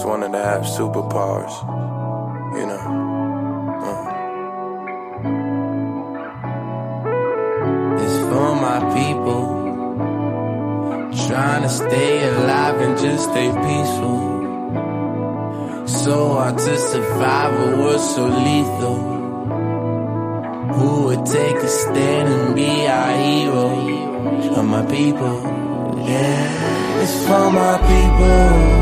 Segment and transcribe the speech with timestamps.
[0.00, 1.54] always wanted to have superpowers.
[2.58, 2.80] You know.
[3.86, 4.06] Uh.
[8.02, 9.42] It's for my people.
[11.26, 14.18] Trying to stay alive and just stay peaceful.
[15.86, 18.98] So hard to survive a world so lethal.
[20.74, 23.68] Who would take a stand and be our hero?
[24.54, 25.42] For my people,
[26.08, 27.02] yeah.
[27.02, 28.79] It's for my people.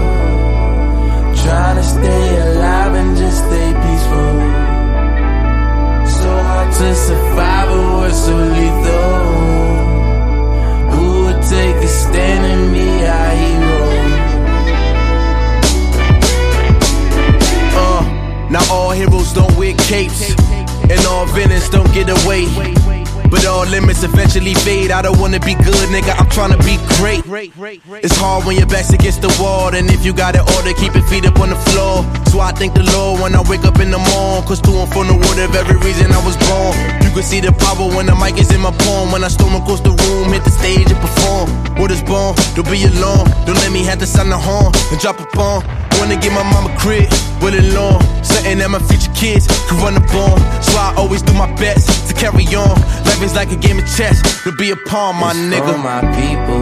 [1.49, 4.33] Trying to stay alive and just stay peaceful.
[6.21, 9.13] So hard to survive a world so lethal.
[10.93, 13.79] Who would take a stand and be our hero?
[17.81, 18.03] Uh,
[18.51, 20.35] now all heroes don't wear capes,
[20.91, 22.78] and all villains don't get away.
[23.31, 24.91] But all limits eventually fade.
[24.91, 26.17] I don't wanna be good, nigga.
[26.19, 27.25] I'm trying to be great.
[28.03, 30.95] It's hard when your back's against the wall, and if you got it order, keep
[30.95, 32.05] your feet up on the floor.
[32.33, 34.91] So I thank the Lord when I wake up in the morning, cause to and
[34.93, 36.73] from the word of every reason I was born.
[37.05, 39.13] You can see the power when the mic is in my palm.
[39.13, 41.49] When I storm across the room, hit the stage and perform.
[41.77, 42.35] What is born?
[42.57, 43.29] Don't be alone.
[43.45, 45.63] Don't let me have to sound the horn and drop a bomb.
[46.01, 47.11] Wanna get my mama crib
[47.43, 48.01] with a lawn.
[48.25, 50.39] Something that my future kids can run up on.
[50.63, 52.75] So I always do my best carry on.
[53.07, 54.21] Life is like a game of chess.
[54.43, 55.73] To be a pawn, my It's nigga.
[55.73, 56.61] For my people.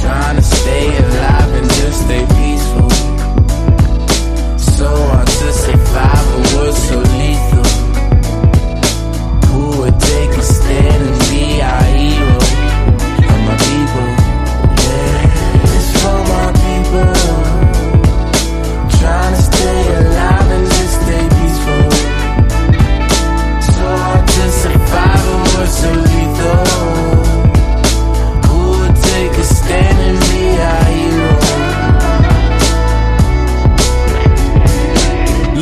[0.00, 2.90] Trying to stay alive and just stay peaceful.
[4.58, 7.09] So hard to survive a world so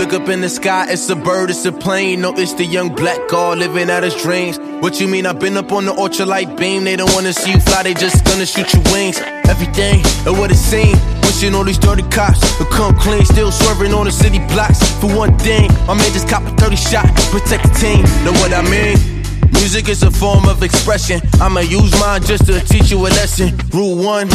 [0.09, 2.23] Look up in the sky, it's a bird, it's a plane.
[2.23, 4.59] No, it's the young black god living out his dreams.
[4.81, 5.27] What you mean?
[5.27, 6.85] I've been up on the ultralight beam.
[6.85, 9.21] They don't wanna see you fly, they just gonna shoot your wings.
[9.21, 10.99] Everything and what it seems.
[11.25, 13.23] Wishing all these dirty cops would come clean.
[13.27, 14.81] Still swerving on the city blocks.
[14.99, 17.05] For one thing, my man just cop a 30 shot.
[17.31, 19.18] Protect the team, know what I mean?
[19.53, 21.21] Music is a form of expression.
[21.41, 23.57] I'ma use mine just to teach you a lesson.
[23.73, 24.29] Rule one,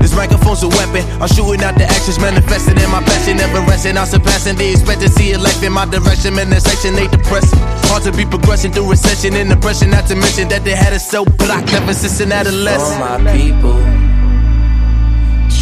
[0.00, 1.04] this microphone's a weapon.
[1.20, 3.96] I'm shooting out the actions manifested in my passion, never resting.
[3.96, 6.34] I'm surpassing the expectancy of life in my direction.
[6.34, 7.58] Man, section they depressing.
[7.90, 9.90] Hard to be progressing through recession and depression.
[9.90, 13.00] Not to mention that they had us so blocked ever since an adolescent.
[13.00, 13.80] my people.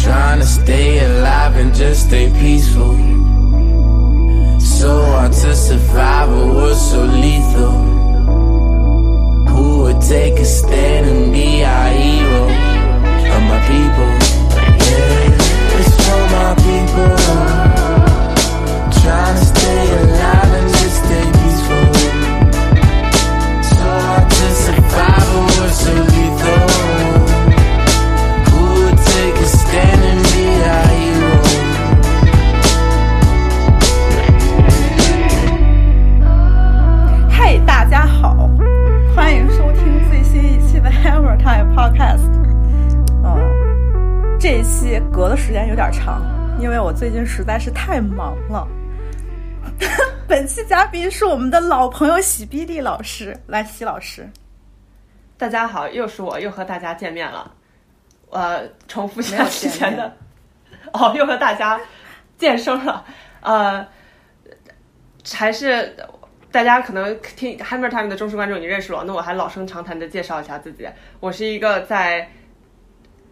[0.03, 2.95] Trying to stay alive and just stay peaceful.
[4.59, 7.88] So hard to survive a world so lethal.
[10.07, 12.47] Take a stand and be our hero?
[13.29, 14.11] For my people,
[14.85, 15.77] yeah.
[15.79, 17.11] It's for my people.
[19.01, 21.85] Trying to stay alive and just stay peaceful.
[23.69, 26.08] So hard to survive a
[41.79, 42.29] Podcast。
[43.23, 46.21] 嗯，这一期隔的时间有点长，
[46.59, 48.67] 因为我最近实在是太忙了。
[50.27, 54.29] 本期嘉宾是我们的老朋友喜逼利老师，来，喜老师，
[55.37, 57.49] 大家好，又是我，又和大家见面了。
[58.29, 60.13] 呃，重复一下之前的，
[60.91, 61.79] 哦，又和大家
[62.37, 63.05] 健身了。
[63.39, 63.87] 呃，
[65.33, 65.95] 还是
[66.51, 70.87] 大家可能听 Hammer Time 的忠实观众已经认识了，那我还老生常谈的介绍一下自己。
[71.19, 72.29] 我是一个在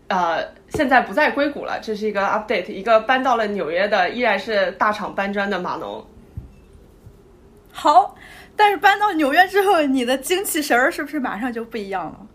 [0.07, 6.05] 呃现在不在硅谷了，这是一个 update，一个搬到了纽约的，依然是大厂搬砖的码农。
[7.72, 8.16] 好。
[8.59, 12.25] 但是搬到纽约之后，你的精气神儿是不是马上就不一样了？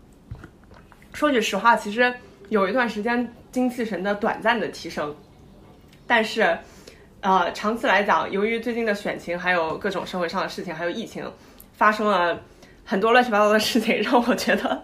[1.11, 2.13] 说句实话，其实
[2.47, 5.13] 有一段时间精气神的短暂的提升，
[6.07, 6.57] 但是，
[7.23, 11.23] 呃，长期来讲，由于最近的选情，还有各种社会上的事情，还有疫情，
[11.71, 12.37] 发生了
[12.83, 14.83] 很多乱七八糟的事情，让我觉得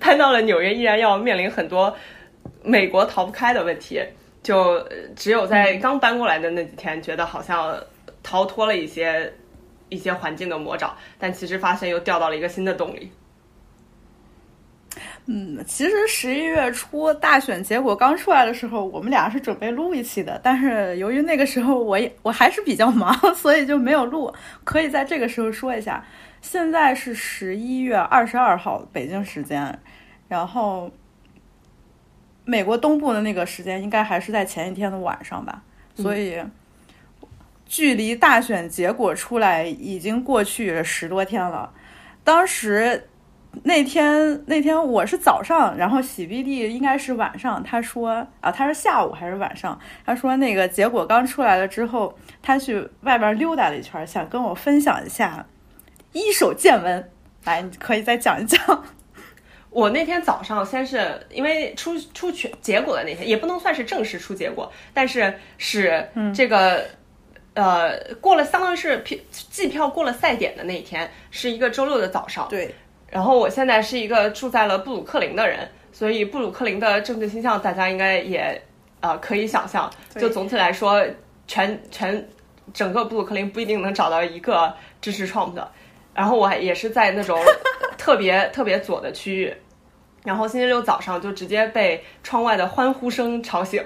[0.00, 1.96] 搬到了纽约，依然要面临很多
[2.64, 4.02] 美国逃不开的问题。
[4.42, 7.76] 就呃只有在刚搬过来的那几天，觉得好像
[8.24, 9.32] 逃脱了一些
[9.88, 13.08] 一些环境的魔爪，但其实发现又掉到了一个新的洞里。
[15.30, 24.32] 嗯，其实十一月初大选结果刚出来的时候，我们俩是准备录一期的，但是由于那个时候我也我还是比较忙， 所以就没有录。
[24.64, 26.02] 可以在这个时候说一下，
[26.40, 29.78] 现在是十一月二十二号北京时间，
[30.28, 30.90] 然后
[32.46, 35.62] 美国东部的那个时间应该还是在前一天的晚上吧，
[35.94, 36.42] 所以
[37.66, 41.70] 距离大选结果出来已经过去十多天了。
[42.24, 43.10] 当时
[43.62, 49.78] 那天那天我是早上，然后喜 B 弟应该是晚上，他说啊，他是下午还是晚上？
[50.04, 55.44] 他说那个结果刚出来了之后，他去外边溜达了一圈，想跟我分享一下
[56.12, 57.10] 一手见闻。
[57.44, 58.84] 来，你可以再讲一讲。
[59.70, 66.84] 我那天早上先是因为出出全结果的那天，也不能算是正式出结果，但是是这个、
[67.54, 72.46] 呃过了，相当于是票计票过了赛点的那一天，是一个周六的早上。
[72.48, 72.74] 对，
[73.10, 78.60] 然后我现在是一个住在了布鲁克林的人，所以布鲁克林的政治倾向大家应该也
[79.00, 79.90] 呃可以想象。
[80.16, 81.02] 就总体来说，
[81.46, 82.28] 全全
[82.74, 85.70] 整个布鲁克林不一定能找到一个支持 Trump 的。
[86.14, 87.38] 然后我还也是在那种
[87.96, 89.54] 特别特别左的区域，
[90.24, 93.82] 然后星期六早上就直接被窗外的欢呼声吵醒，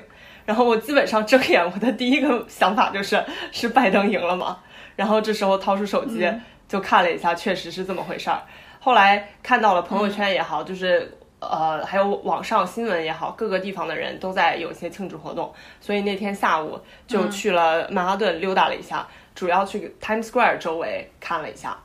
[0.46, 3.22] 然后我基本上睁眼，我的第一个想法就是
[3.52, 4.58] 是拜登赢了吗？
[4.96, 6.26] 然后这时候掏出手机
[6.66, 8.42] 就看了一下，确实是这么回事儿。
[8.84, 19.06] 后来看到了朋友圈也好，就是呃还有网上新闻也好，各个地方的人都在有一些庆祝活动，所以那天下午就去了曼哈顿溜达了一下，
[19.36, 21.78] 主要去 Times Square 周围看了一下。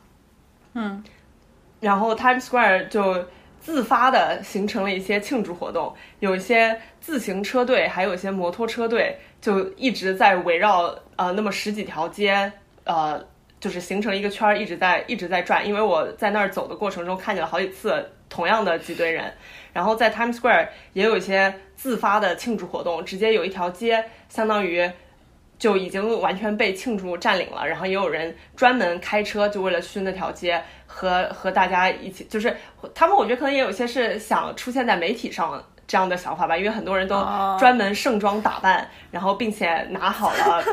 [0.73, 1.03] 嗯，
[1.79, 3.23] 然后 Times Square 就
[3.59, 12.51] 自发的形成了一些庆祝活动，有一些自行车队，还有一些摩托车队，就一直在围绕呃那么十几条街，
[12.85, 13.23] 呃，
[13.59, 15.67] 就是形成一个圈儿，一直在一直在转。
[15.67, 19.33] 因为我在那儿走的过程中看见了好几次同样的几堆人，
[19.73, 24.89] 然后在 Times Square 也有一些自发的庆祝活动，直接有一条街相当于。
[25.59, 32.55] 就已经完全被庆祝占领了，然后也有人专门开车就为了去那条街和和大家一起，就是
[32.93, 40.63] 他们我觉得可能也有些是想出现在媒体上这样的想法吧，因为很多人都哦专门盛装打扮，然后并且拿好了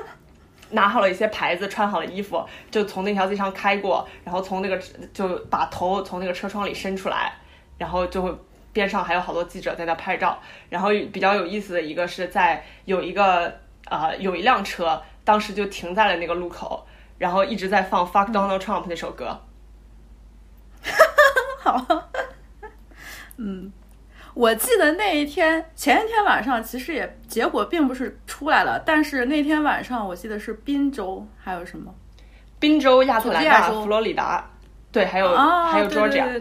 [0.70, 4.78] 拿好了一些牌子，穿好了衣服，就从那条街上开过，然后从那个
[5.12, 7.32] 就把头从那个车窗里伸出来，
[7.78, 8.38] 然后就
[8.72, 10.38] 边上还有好多记者在那拍照，
[10.69, 13.61] 然后比较有意思的一个是在有一个。
[13.87, 16.87] 呃，有一辆车当时就停在了那个路口，
[17.19, 19.38] 然后一直在放《Fuck Donald Trump》那首歌。
[21.60, 21.87] 好，
[23.37, 23.70] 嗯，
[24.34, 31.94] 我记得那一天前一天晚上其实也结果并不是出来了，但是那天晚上我记得是宾州还有什么
[32.58, 34.50] 宾州、亚特兰大、佛罗里达，
[34.92, 36.40] 对，还有、啊，还有对对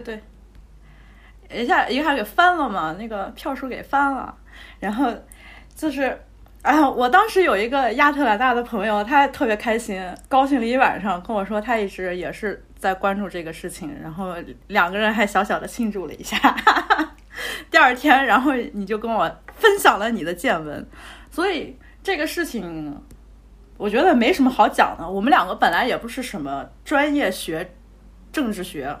[1.48, 4.34] 对，一下一下给翻了嘛，那个票数给翻了，
[4.80, 5.12] 然后
[5.74, 6.20] 就是。
[6.64, 14.34] 哎呀，我当时有一个亚特兰大的朋友，他特别开心，高兴了一晚上，跟我说他一直也是在关注这个事情，然后
[14.68, 16.38] 两个人还小小的庆祝了一下。
[17.84, 20.86] 第二天，然后你就跟我分享了你的见闻，
[21.30, 22.98] 所以这个事情
[23.76, 25.06] 我觉得没什么好讲的。
[25.06, 27.74] 我们两个本来也不是什么专业学
[28.32, 28.96] 政治学，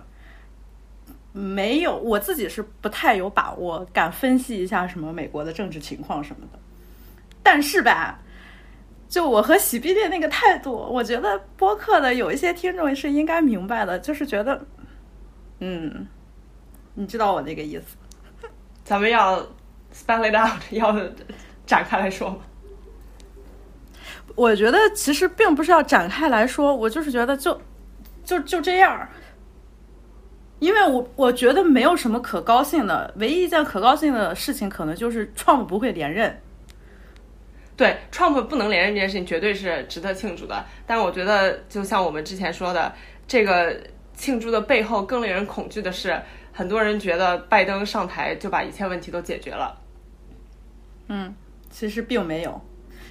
[1.32, 6.58] 没有我自己是不太有把握敢分析一下什么美国的政治情况什么的。
[7.42, 8.20] 但是吧，
[9.08, 14.62] 就我和喜碧的那个态度，我觉得播客的有一些听众是应该明白的，就是觉得，
[15.60, 16.06] 嗯，
[16.92, 17.96] 你知道我那个意思。
[18.84, 19.38] 咱们要
[19.92, 20.94] spell it out， 要
[21.66, 22.36] 展开来说吗？
[24.36, 27.60] 我觉得其实并不是要展开来说，我就是觉得就
[28.24, 29.08] 就就这样。
[30.60, 36.40] 因为我我觉得没有什么可高兴的，唯一一件可高兴的事情，可能就是 Trump 不会连任。
[37.76, 42.92] 对，Trump 不能连任这件事情绝对是值得庆祝的，但我觉得就像我们之前说的，
[43.26, 43.76] 这个
[44.14, 46.18] 庆祝的背后更令人恐惧的是，
[46.56, 49.76] 很多人觉得拜登上台就把一切问题都解决了。
[51.08, 51.34] 嗯，
[51.68, 52.60] 其实并没有。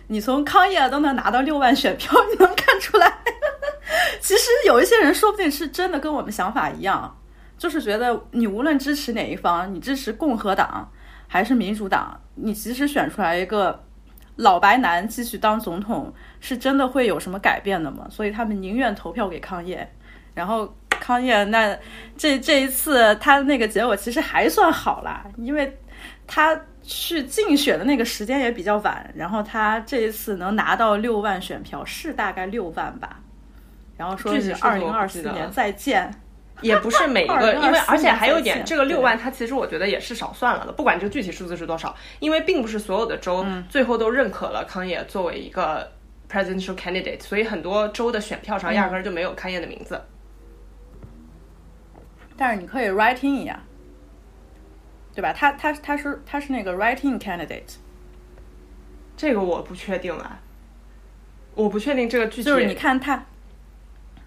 [0.07, 3.19] 你从康业都能拿到六万选票，你能看出来。
[4.21, 7.17] 其实有一些人说不定是真的跟我们想法一样，
[7.57, 10.89] 就是觉得你无论支持哪一方，你支持共和党
[11.27, 13.83] 还是民主党，你即使选出来一个
[14.37, 18.07] 老白男继续当总统，是真的会有什么改变的吗？
[18.09, 19.93] 所以他们宁愿投票给康业。
[20.33, 21.77] 然后康业那
[22.17, 25.77] 这这一次他的那个结果其实还算好啦，因为
[26.25, 33.19] 他去竞选的那个时间也比较晚，然后他这一次能拿到六万选票，是大概六万吧。
[33.97, 36.09] 然后说是二零二四年再见。
[36.61, 45.91] 也不是每一个， 因为而且还有一点，这个六万它其实我觉得也是少算了的，不管这个具体数字是多少，因为并不是所有的州最后都认可了康也作为一个
[46.31, 49.99] presidential candidate，所以很多州的选票上压根儿就没有康也的名字。
[52.43, 53.57] 但是你可以 write in 呀。
[55.15, 55.31] 对吧？
[55.31, 57.75] 他他他是他是那个 writing candidate，
[59.15, 60.39] 这个我不确定啊，
[61.53, 62.43] 我不确定这个具体。
[62.43, 63.23] 就是你看他，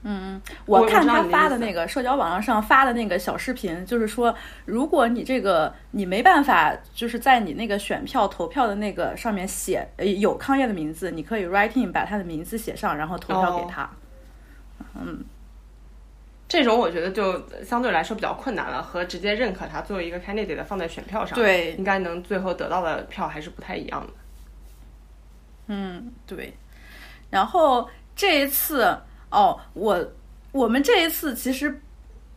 [0.04, 4.32] 嗯，我我看他发的那个社交网络上发的那个小视频，就是说，
[4.64, 13.90] 如果你这个你没办法，就是在你那个选票投票的那个上面写呃有康业的名字，你可以 writing 把他的名字写上，然后投票给哦他。
[16.48, 24.12] 这种我觉得就相对来说比较困难了，和直接认可他作为一个 candidate 放在选票上，对应该能最后得到的票还是不太一样的。
[25.66, 26.54] 嗯，对。
[27.30, 28.96] 然后这一次，
[29.30, 30.12] 哦，我
[30.52, 31.80] 我们这一次其实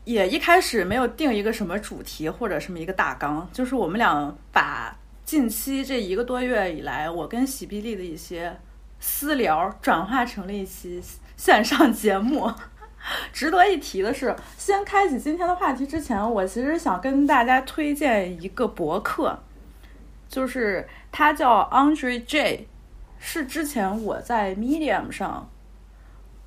[0.05, 8.57] 也一开始没有定一个什么主题或者什么一个大纲，就是我们俩把近期这一个多月以来我跟喜碧丽的一些
[8.99, 10.99] 私聊转化成了一期
[11.37, 12.51] 线上节目。
[13.33, 19.39] 值得一提的是，先开启今天的话题之前，我其实想跟大家推荐一个博客，
[20.27, 22.67] 就是他叫 Andre J，
[23.17, 25.49] 是之前我在 Medium 上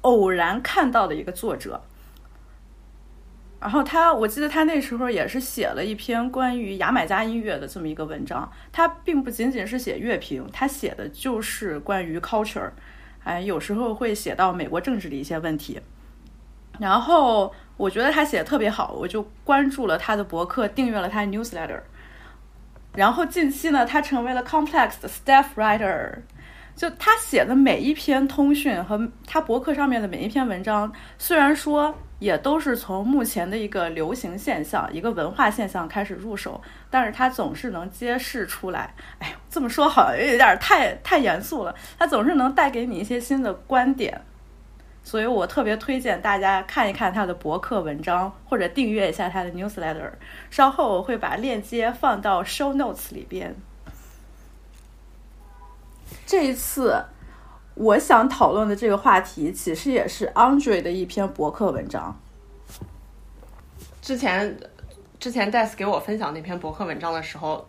[0.03, 1.83] 偶然看到的一个作者。
[3.61, 8.51] 然后他，我记得他那时候也是写了一篇关于牙买加音乐的这么一个文章。
[8.73, 12.71] 他并不仅仅是写乐评，他写的就是关于 culture，
[13.23, 15.81] 哎，有时候会写到美国政治的一些问题。
[16.79, 21.81] 然后我觉得他写的特别好，我就关注了他的博客，订阅了他的 newsletter。
[22.95, 26.19] 然后近期呢，他成为了 Complex 的 staff writer。
[26.75, 38.95] 就他写的每一篇通讯和他博客上面的每一篇文章，虽然说也都是从目前的一个流行现象、一个文化现象开始入手，但是他总是能揭示出来。
[39.19, 41.75] 哎，这么说好像有点太太严肃了。
[41.99, 44.19] 他总是能带给你一些新的观点。
[45.05, 50.11] 所以我特别推荐大家看一看他的博客文章，或者订阅一下他的 newsletter。
[50.51, 53.55] 稍后我会把链接放到 show notes 里边。
[56.25, 57.05] 这一次
[57.75, 62.19] 我想讨论的这个话题，其实也是 Andre 的一篇博客文章。
[64.01, 64.59] 之前
[65.19, 67.69] 之前 Des 给我分享那篇博客文章的时候，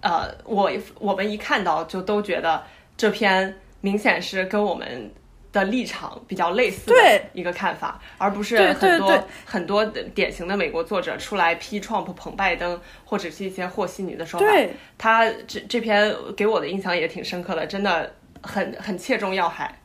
[0.00, 2.62] 呃，我我们一看到就都觉得
[2.96, 5.12] 这篇明显是跟我们
[5.52, 14.46] 的立场比较类似的对一个看法，而不是很多很多典型的美国作者出来批 Trump 捧拜登，或者是一些和稀泥的说法。
[14.46, 19.80] 对他这这篇给我的印象也挺深刻的，真的很很切中要害。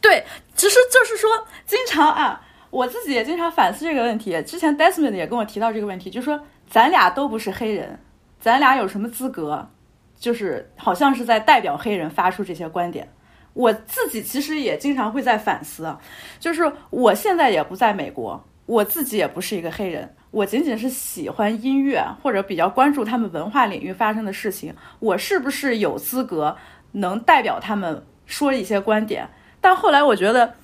[0.00, 0.24] 对，
[0.54, 1.28] 其实就是说，
[1.66, 4.40] 经常啊，我自己也经常反思这个问题。
[4.42, 7.98] 之前 Desmond 也跟我提到这个问题，就说咱俩都不是黑人，
[8.38, 9.68] 咱俩有什么资格，
[10.16, 13.12] 就是好像是在代表黑人发出这些观点。
[13.54, 15.94] 我自己其实也经常会在反思，
[16.40, 26.56] 就是我现在也不在美国，我自己也不是一个黑人，我仅仅是喜欢音乐或者比较关注他们文化领域发生的事情，我是不是有资格
[26.92, 29.28] 能代表他们说一些观点？
[29.60, 30.54] 但后来我觉得，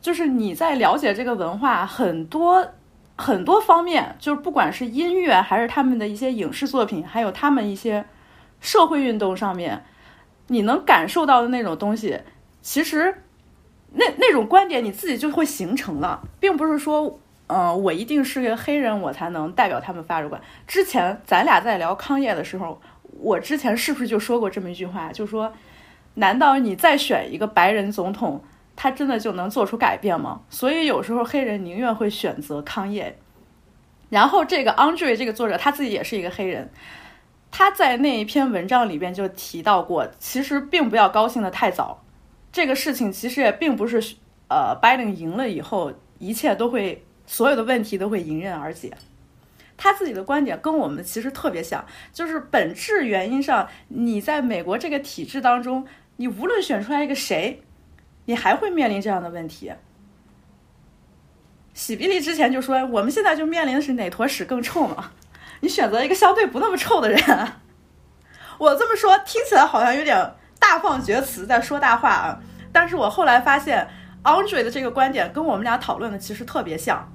[0.00, 2.66] 就是你在了解这个文化很多
[3.16, 8.04] 很多方面，就是不管是音乐还是他们的一些影视作品，还有他们一些
[8.60, 9.84] 社会运动上面，
[10.48, 12.20] 你能感受到的那种东西，
[12.64, 13.22] 其实
[13.92, 17.20] 那那种观点你自己就会形成了，并不是说。
[17.46, 20.40] 嗯，我一定是个黑人，我才能代表他们发出观。
[20.66, 22.80] 之前咱俩在聊康业的时候，
[23.20, 25.52] 我之前是不是就说过这么一句话，就说
[26.14, 28.42] 难道你再选一个白人总统，
[28.74, 30.40] 他真的就能做出改变吗？
[30.48, 33.18] 所以有时候黑人宁愿会选择康业。
[34.08, 36.70] 然后这个 Andre 这个作者他自己也是一个黑人，
[37.50, 42.02] 他在那一篇文章里边就提到过，其实并不要高兴的太早，
[42.54, 44.00] 这个事情其实也并不是
[44.46, 48.92] 呃拜登赢了以后一切都会所有的问题都会迎刃而解。
[49.76, 55.84] 他自己的观点跟我们其实特别像，就是本质原因上，你在美国这个体制当中，
[56.18, 57.60] 你无论选出来一个谁，
[58.26, 59.72] 你还会面临这样的问题。
[61.72, 65.10] 喜比利之前就说，我们现在就面临的是哪坨屎更臭嘛？
[65.58, 67.18] 你选择一个相对不那么臭的人。
[68.58, 70.16] 我这么说听起来好像有点
[70.66, 72.40] 大放厥词，在说大话啊。
[72.72, 73.86] 但是我后来发现
[74.22, 77.06] ，Andre 的这个观点跟我们俩讨论的其实特别像。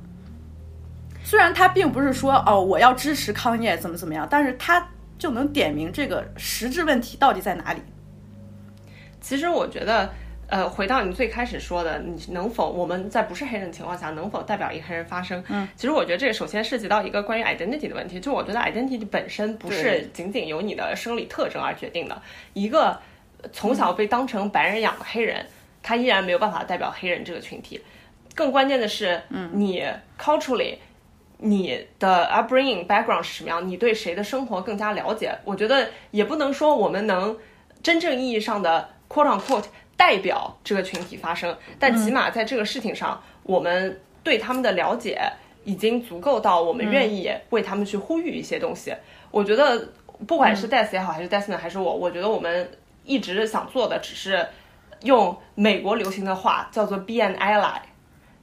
[1.23, 4.87] 虽然他并不是说哦我要支持康业怎么怎么样，但是他
[5.17, 7.81] 就能点明这个实质问题到底在哪里。
[9.19, 10.09] 其实我觉得，
[10.47, 15.43] 呃，回到你最开始说的，你能否我们在不是黑人的情况下，能否代表一个黑人发声？
[15.49, 22.19] 嗯，其实我觉得这个首先涉及到一个关于 identity 的问题，就我觉得 identity 本身不是仅仅由你的生理特征而决定的。
[22.53, 22.97] 一个
[23.51, 25.45] 从小被当成白人养的黑人，
[25.81, 27.81] 他依然没有办法代表黑人这个群体。
[28.35, 29.85] 更关键的是，嗯，你
[30.19, 30.75] culturally。
[31.41, 35.33] 你的 upbringing background 是什么样，你对谁的生活更加了解。
[35.45, 37.33] 我觉得也不能说我们能
[37.81, 39.63] 真正意义上的 quote on quote
[39.95, 45.17] 代表这个群体发声，但起码在这个事情上，我们对他们的了解
[45.63, 48.93] 已经足够到我们愿意为他们去呼吁一些东西。
[49.31, 49.87] 我觉得
[50.27, 52.69] 不管是 Des 也好，还是 Desmond 还是我，我觉得我们
[53.09, 54.47] 一直想做的只是
[55.01, 57.79] 用美国流行的话叫做 be an ally。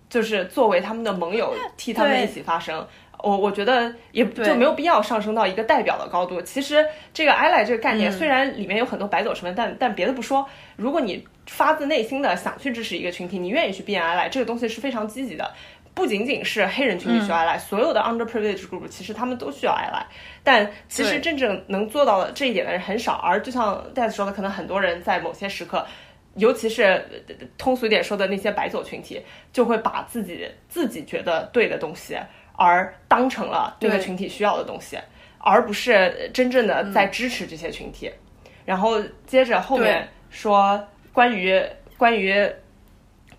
[0.08, 2.86] 就是作为他们的盟友，替他们一起发声。
[3.18, 6.40] 我我觉得也就没有必要上升到一个代表的高度。
[6.42, 15.52] 其实这个 ally 这个概念，虽然里面有很多白走成分，但但别的不说，如果你发自内心的想去支持一个群体，你愿意去 B N Ally，这个东西是非常积极的。
[15.96, 20.04] 不仅仅是黑人群体需要 ally，所有的 underprivileged group 其实他们都需要 ally。
[20.44, 23.14] 但其实真正能做到的这一点的人很少。
[23.14, 25.84] 而就像戴斯说的，可能很多人在某些时刻。
[26.34, 27.02] 尤其是
[27.56, 29.18] 通俗一点说的那些白左群体，
[29.54, 32.14] 就会把自己自己觉得对的东西，
[32.56, 34.98] 而当成了这个群体需要的东西，
[35.38, 38.12] 而不是真正的在支持这些群体。
[38.66, 40.78] 然后接着后面说
[41.10, 41.58] 关于
[41.96, 42.46] 关于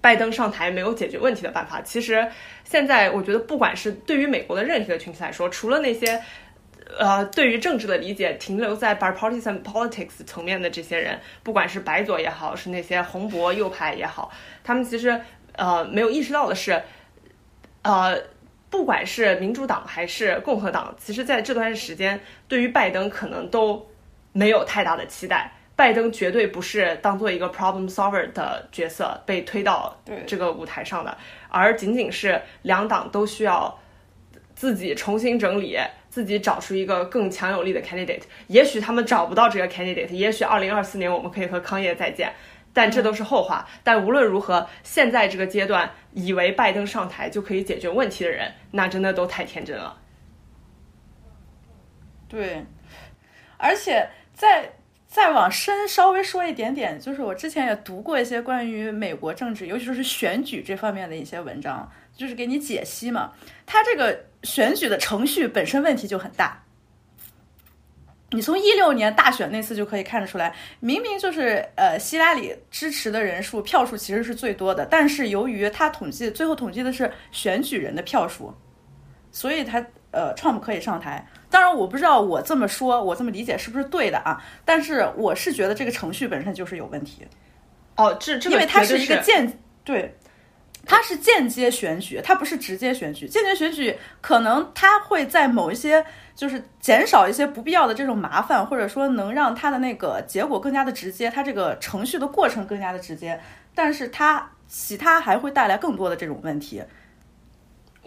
[0.07, 2.25] 拜登上台没有解决问题的办法，其实
[2.63, 6.23] 现在我觉得不管是对于美国的任何一个群体来说，除了那些。
[6.97, 14.31] 呃，对于政治的理解停留在 bipartisan politics 层面的这些人，不管是白左也好，是那些红博右派也好，
[14.63, 15.19] 他们其实
[15.57, 16.81] 呃没有意识到的是，
[17.81, 18.17] 呃，
[18.69, 23.85] 不管是民主党还是共和党，其实在这段时间对于拜登可能都
[24.31, 25.51] 没有太大的期待。
[25.77, 31.17] 拜登绝对不是当做一个 problem solver 的角色被推到这个舞台上的，
[31.48, 33.79] 而仅仅是两党都需要
[34.53, 35.79] 自己重新整理。
[36.10, 42.34] 自己找出一个更强有力的 candidate，也许他们找不到这个 candidate，也许二零二四年我们可以和康业再见，
[42.74, 43.67] 但这都是后话。
[43.84, 49.96] 但无论如何，现在这个阶段，以为拜登上台就可以解决问题的人，那真的都太天真了。
[52.28, 52.65] 对，
[53.58, 54.67] 而且再
[55.17, 63.34] 再往深稍微说一点点，就是我之前也读过一些关于美国政治，尤其是选举这方面的一些文章，就是给你解析嘛，
[63.65, 64.25] 他这个。
[64.43, 66.63] 选举的程序本身问题就很大，
[68.30, 78.53] 你从一六年大选那次就可以看得出来，明明就是呃希拉里支持的人数票数其实是最多的，但是由于他统计最后统计的是选举人的票数，
[79.32, 81.27] 所以他呃 Trump 可以上台。
[81.49, 87.25] 当然我不知道我这么说我这么理解是不是对的啊，但是我是觉得这个程序本身就是有问题。
[87.95, 90.15] 哦，这这因为它是一个间对。
[90.89, 93.27] 它是间接选举，它不是直接选举。
[93.27, 103.38] 间接选举可能它会在某一些就是减少一些不必要的这种麻烦，或者说能让它的那个结果更加的直接，它这个程序的过程更加的直接。
[103.75, 106.81] 但是它其他还会带来更多的这种问题。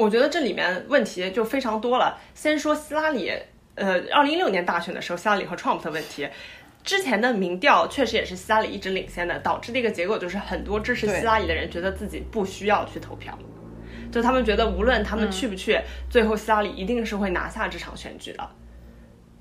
[0.01, 2.19] 我觉得这里面问题就非常多了。
[2.35, 3.31] 先说希拉里，
[3.75, 6.27] 呃，二零一六年大选的时候，希拉里和 Trump 的问题。
[6.83, 13.39] 之前的民调确实也是希拉里一直领先的，导致的一个结果就是很多支持希拉里的人觉得自己不需要去投票，
[14.11, 18.49] 就他们觉得无论他们去不去，最后希拉里一定是会拿下这场选举的。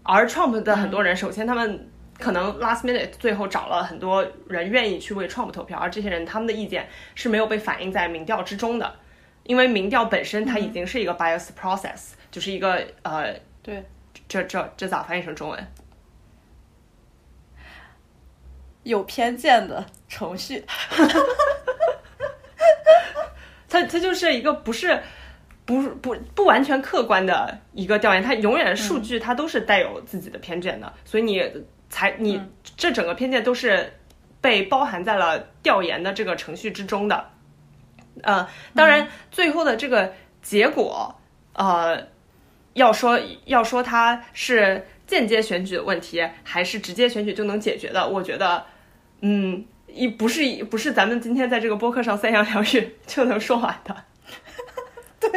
[0.03, 8.93] 而 Trump 的很多人，首先他们可能 last minute 最后找了很多人愿意去为 Trump 投票，而这些人他们的意见是没有被反映在民调之中的，
[9.49, 13.33] 因为民调本身它已经是一个 bias process，就是一个呃，
[13.63, 13.83] 对，
[14.27, 15.67] 这这这咋翻译成中文？
[18.83, 20.63] 有偏见的程序，
[23.67, 25.01] 它它就是一个不是
[25.65, 31.43] 不不不完全客观的一个调研，它永远数据它都是带有自己的偏见的，所以你
[31.89, 32.39] 才你
[32.77, 33.91] 这整个偏见都是
[34.39, 37.31] 被包含在了调研的这个程序之中的。
[38.23, 41.15] 呃，当然最后的这个结果，
[41.53, 42.07] 呃，
[42.73, 48.65] 要说要说它是间接选举的问题，还是直接选举就能解决的，我觉得。
[49.21, 53.93] 嗯，一不是一不是咱们今天在这个播客上三言两语就能说完的。
[55.19, 55.29] 对，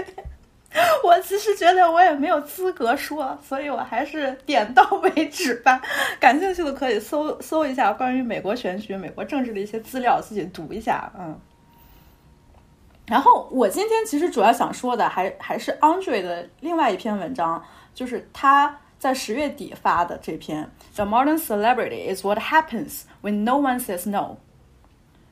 [1.02, 5.82] 我其实觉得我也没有资格说，所以我还是点到为止吧。
[6.20, 11.12] 感兴趣的可以搜搜一下关于美国选举、美国政治的一些资料，自己读一下。
[11.18, 11.36] 嗯。
[13.06, 17.62] 然后我今天其实主要想说的还还是 Andre 的另外一篇文章，
[17.94, 18.78] 就是他。
[19.02, 24.18] 在十月底发的这篇《The Modern Celebrity Is What Happens When No One Says No》，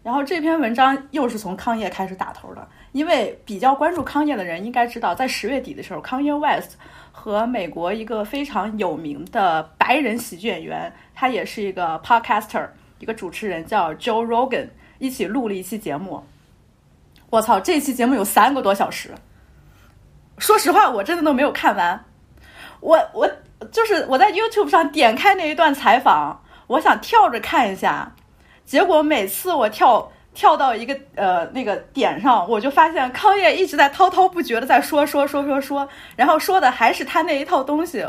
[0.02, 2.66] 然后这篇文章又是从康业开始打头的。
[2.90, 6.72] 因为比较关注康业的人应该知道，在十月底的时候，康业 West
[7.12, 16.24] 和美国一个非常有名的白人喜剧演员，他也是一个 podcaster，一个主持人叫 Joe Rogan，一起录了一期节目。
[17.30, 19.14] 我操，这期节目有三个多小时。
[20.38, 22.04] 说实话，我真的都没有看完。
[22.80, 23.30] 我我
[23.70, 28.12] 就是我在 YouTube 上点开那一段采访，我想跳着看一下，
[28.64, 38.04] 结果每次我跳跳到一个呃那个点上，我就发现康业一直在滔滔不绝的在说说说说说，然后说的还是他那一套东西，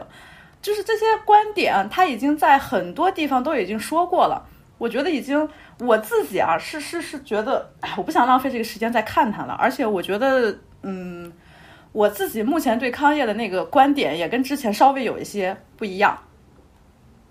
[0.62, 4.48] 就是这些观点他已经在很多地方都已经说过了。
[4.78, 5.48] 我觉得已经
[5.82, 11.32] 我自己啊是是是觉得，哎，我不想浪费这个时间再看他了，而且我觉得嗯。
[11.94, 16.18] 我自己目前对康业的那个观点也跟之前稍微有一些不一样。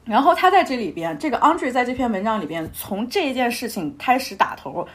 [0.04, 4.86] 然后他在这里边，这个 Andre 在这篇文章里边，从这一件事情开始打头，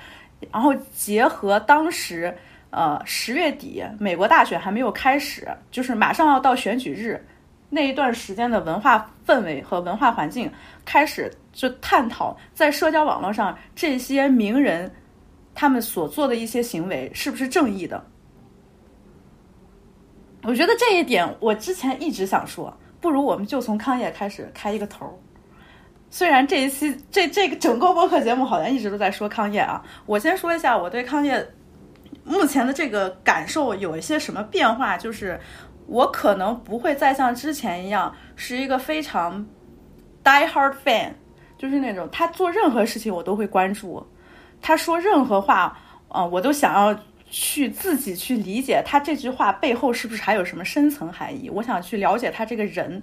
[0.52, 2.32] 然后结合当时
[2.70, 7.20] 呃十月底美国大选还没有开始，就是马上要到选举日
[7.68, 10.48] 那一段时间的文化氛围和文化环境，
[10.86, 14.94] 开始就探讨在社交网络上这些名人
[15.56, 18.06] 他们所做的一些行为是不是正义的。
[20.44, 25.14] 我觉得这一点，我之前一直想说，不如我们就从康业开始开一个头儿。
[26.12, 31.46] 虽然这一期这这个整个播客节目好像一直都在说康业啊，我先说一下我对康业
[32.24, 35.40] 目前的这个感受有一些什么变化，就是
[35.88, 39.46] 我可能不会再像之前一样是一个非常
[40.24, 41.14] die hard fan，
[41.58, 44.06] 就是那种他做任何事情我都会关注，
[44.62, 45.78] 他说任何话
[46.10, 46.98] 啊，我都想要。
[47.28, 51.50] 去自己去理解他这句话背后是不是还有什么深层含义？
[51.50, 53.02] 我想去了解他这个人，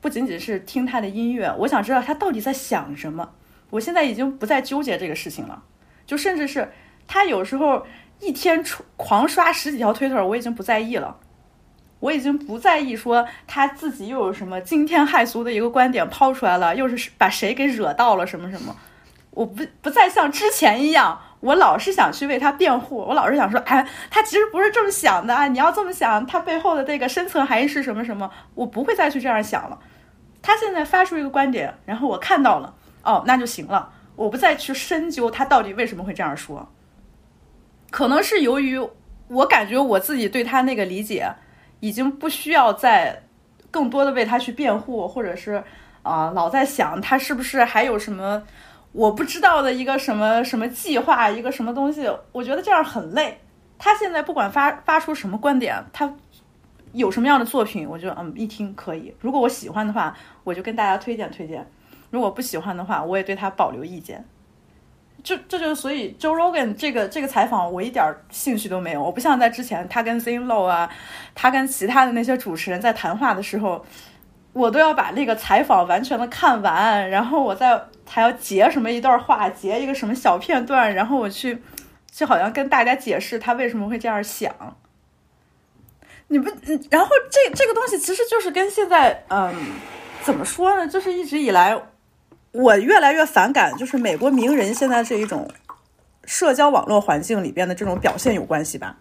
[0.00, 3.28] 不仅仅是听他的音乐，我想知道他到底在想什么。
[3.70, 5.60] 我现在已经不再纠结这个事情了，
[6.06, 6.72] 就甚至是
[7.08, 7.84] 他有时候
[8.20, 11.18] 一天出狂刷十几条推特，我已经不在意了。
[12.00, 18.76] 我已经不在意说他自己又有什么惊天骇俗的一个观点抛出来了，又是把谁给惹到了什么什么。
[19.30, 21.20] 我不不再像之前一样。
[21.40, 25.46] 我老是想去为他辩护，我老是想说，哎，他其实不是这么想的啊！
[25.46, 28.30] 你要这么想，他背后的这个深层含义是什么什么？
[28.54, 29.78] 我不会再去这样想了。
[30.40, 33.92] 他现在发出一个观点，然后我看到了，哦，那就行了。
[34.16, 36.66] 我不再去深究他到底为什么会这样说。
[37.90, 38.80] 可能是由于
[39.28, 41.30] 我感觉我自己对他那个理解，
[41.84, 43.22] 已经不需要再
[43.70, 45.62] 更多的为他去辩护，或者是
[46.02, 48.42] 啊，老在想他是不是还有什么。
[48.92, 53.38] 我不知道的一个什么什么计划，一个什么东西，我觉得这样很累。
[53.76, 56.10] 他现在不管发发出什么观点，他
[56.92, 59.14] 有什么样的作品，我觉得嗯一听可以。
[59.20, 61.60] 如果我喜欢的话，我就跟大家推荐推荐；
[62.10, 64.24] 如果不喜欢的话，我也对他保留意见。
[65.24, 69.02] 这这就是所以 Joe Rogan 这个这个采访我一点兴趣都没有。
[69.02, 70.88] 我不像在之前他跟 Zin Low 啊，
[71.34, 73.84] 他跟其他的那些主持人在谈话的时候。
[74.52, 77.76] 我都要把那个采访完全的看完，然后我再
[78.08, 81.60] 还要截什么一段话，截一个什么小片段，然后我去，
[82.12, 84.54] 就好像跟大家解释他为什么会这样想。
[86.28, 86.48] 你不，
[86.88, 89.52] 然后这这个东西其实就是跟现在，嗯，
[90.22, 90.86] 怎么说呢？
[90.86, 91.76] 就是一直以来，
[92.54, 95.50] 我越来越反感，就是美国名人现在这一种
[96.24, 98.96] 社交网络环境里边的这种表现有关系吧。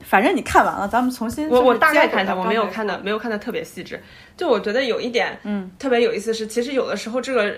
[0.00, 4.02] 反正你看完了，咱们重新我我大概看一下，我没有看的没有看的特别细致。
[4.38, 7.54] 就我觉得有一点，嗯，特别有意思是，其实有的时候这个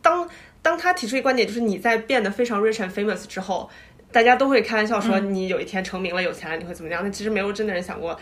[0.00, 0.28] 当
[0.62, 3.68] 当他提出一个观点，就是你在变得非常 rich and famous 之后，
[4.12, 7.02] 大家都会开玩笑说你有一天成名了、有钱了，你会怎么样？
[7.02, 8.18] 但其实没有真的人想过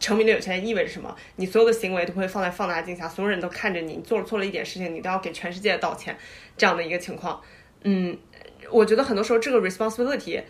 [0.00, 1.14] 成名的、有钱人意味着什么。
[1.36, 6.16] 你所有的行为都会放在放大镜下，所有人都看着你，你做了错了一点事情，你都要给全世界道歉，
[6.56, 7.40] 这样的一个情况。
[7.84, 8.18] 嗯，
[8.72, 10.42] 我觉得很多时候这个 responsibility。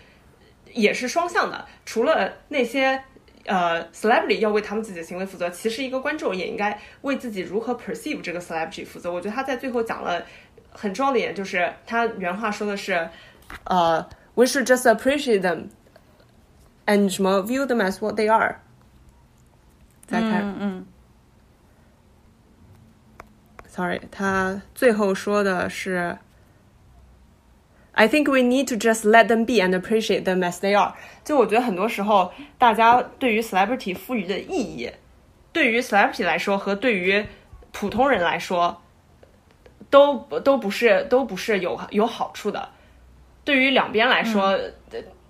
[0.73, 3.03] 也是双向的，除了那些
[3.45, 9.13] 呃 celebrity 要为他们自己的行为负责，其实一个观众也应该为自己如何 perceive 这个 celebrity 负责。
[9.13, 10.25] 我觉得他在最后讲了
[10.71, 13.11] 很重要的一点，就是他原话说的是，
[13.65, 15.65] 呃，we should just appreciate them
[16.87, 18.61] and 什么 view them as what they are。
[20.11, 20.87] 再看，嗯嗯
[23.69, 26.19] ，sorry，他最后说的是。
[27.93, 30.95] I think we need to just let them be and appreciate them as they are。
[31.23, 34.91] 就我觉得很多时候，大家对于 celebrity 赋予的意义，
[35.53, 37.27] 对于 celebrity 来说和对于
[37.73, 38.81] 普通人来说，
[39.91, 42.71] 都都不是都不是有有好处的。
[43.45, 44.59] 对于两边来说，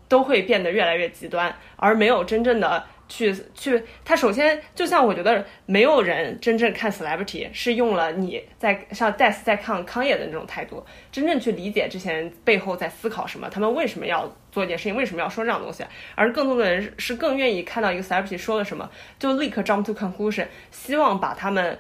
[0.07, 2.85] 都会变得越来越极端，而没有真正的。
[3.11, 21.77] 去去，他首先就像我觉得没有人真正看 celebrity 是用了你在像 death 在看康业的那种态度，真正去理解这些人背后在思考什么，他们为什么要做一件事情，为什么要说这样东西，而更多的人是更愿意看到一个 celebrity 说了什么，就立刻 jump to conclusion，希望把他们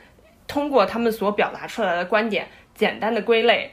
[0.48, 3.72] 通过他们所表达出来的观点简单的归类，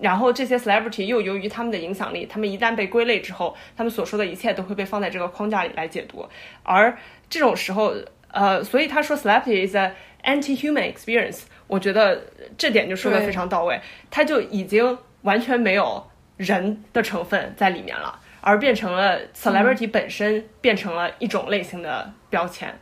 [0.00, 6.24] 然后这些 celebrity 又由于他们的影响力，他们一旦被归类之后，他们所说的一切都会被放在这个框架里来解读。
[6.62, 6.96] 而
[7.28, 7.92] 这种时候，
[8.30, 12.22] 呃，所以他说 celebrity is a anti-human experience，我觉得
[12.56, 16.06] 这点就说的非常到位，他就已经完全没有
[16.36, 22.72] 人的成分在里面了，而变成了 celebrity 本身变成了一种类型的标签。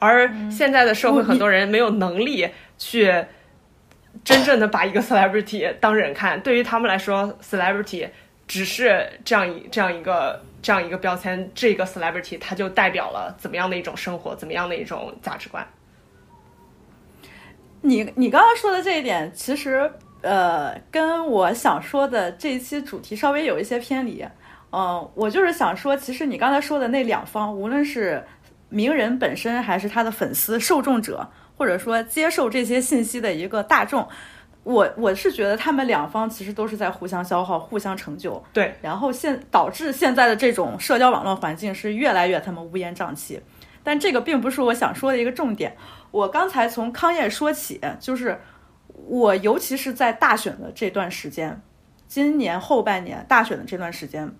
[0.00, 3.24] 而现在的社会，很多人没有能力去。
[4.22, 8.08] 真正的把一个 celebrity 当人看，对于他们来说，celebrity
[8.46, 15.66] 只是这样一这样一个这样一个标签，这个 celebrity 它就代表了怎么样的一种生活，怎么样的一种价值观。
[17.80, 19.90] 你你刚刚说的这一点，其实
[20.22, 24.24] 呃，跟我想说的这一期主题稍微有一些偏离。
[24.72, 28.24] 嗯，我就是想说，其实你刚才说的那两方，无论是
[28.68, 31.28] 名人本身，还是他的粉丝、受众者。
[31.56, 34.06] 或者说接受这些信息的一个大众，
[34.62, 38.42] 我我是觉得他们两方其实都是在互相消耗、互相成就。
[38.52, 43.40] 对，然后现导致现在的这种社交网络环境是越来越他们乌烟瘴气。
[43.82, 45.76] 但这个并不是我想说的一个重点。
[46.10, 48.40] 我刚才从康业说起，就是
[49.06, 51.60] 我尤其是在大选的这段时间，
[52.08, 54.34] 今年后半年大选的这段时间，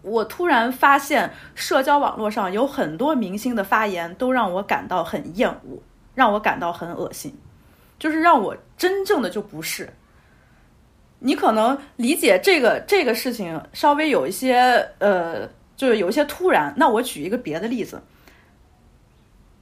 [0.00, 5.82] 我突然发现社交网络上有很多明星的发言都让我感到很厌恶。
[6.14, 7.36] 让我感到很恶心，
[7.98, 9.92] 就是让我真正的就不是。
[11.18, 16.72] 你可能理解这个这个事情稍微有一些呃，就是有一些突然。
[16.76, 17.98] 那我举一个别的例子，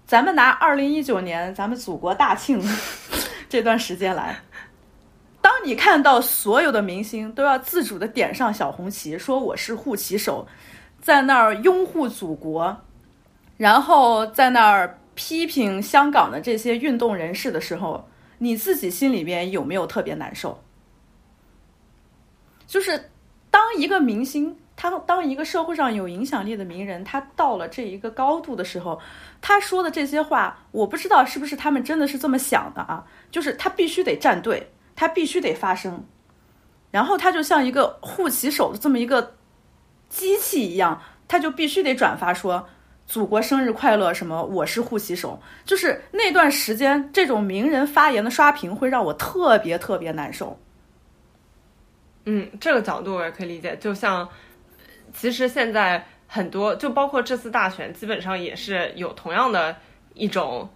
[0.04, 2.60] 咱们拿二零一九年咱们祖国大庆
[3.48, 4.36] 这段时间来，
[5.40, 10.44] 当你看到所有的明星都要自主的点上小红旗，说我是护旗手，
[11.00, 12.76] 在那儿拥护祖国，
[13.56, 14.98] 然后在那儿。
[15.24, 18.08] 批评香港的这些运动人士的时候，
[18.38, 20.60] 你自己心里边有没有特别难受？
[22.66, 23.08] 就是
[23.48, 29.00] 当一个明星，他当一个社会上有影响力的名人，他到了这一个高度的时候，
[29.40, 33.06] 他说的这些话，我不知道是不是他们真的是这么想的啊？
[33.30, 36.04] 就是他必须得站队，他必须得发声，
[36.90, 39.36] 然后他就像一个护旗手的这么一个
[40.08, 42.66] 机器一样，他就必须得转发说。
[43.12, 44.14] 祖国生日快乐！
[44.14, 44.42] 什么？
[44.42, 50.58] 我是护旗手，就是那段时间，这种名人发言的刷屏会让我特别特别难受。
[52.24, 53.76] 嗯，这个角度我也可以理解。
[53.76, 54.26] 就像，
[55.12, 59.76] 其实现在很多，就包括这次大选，基本上也是有同样的
[60.14, 60.66] 一种，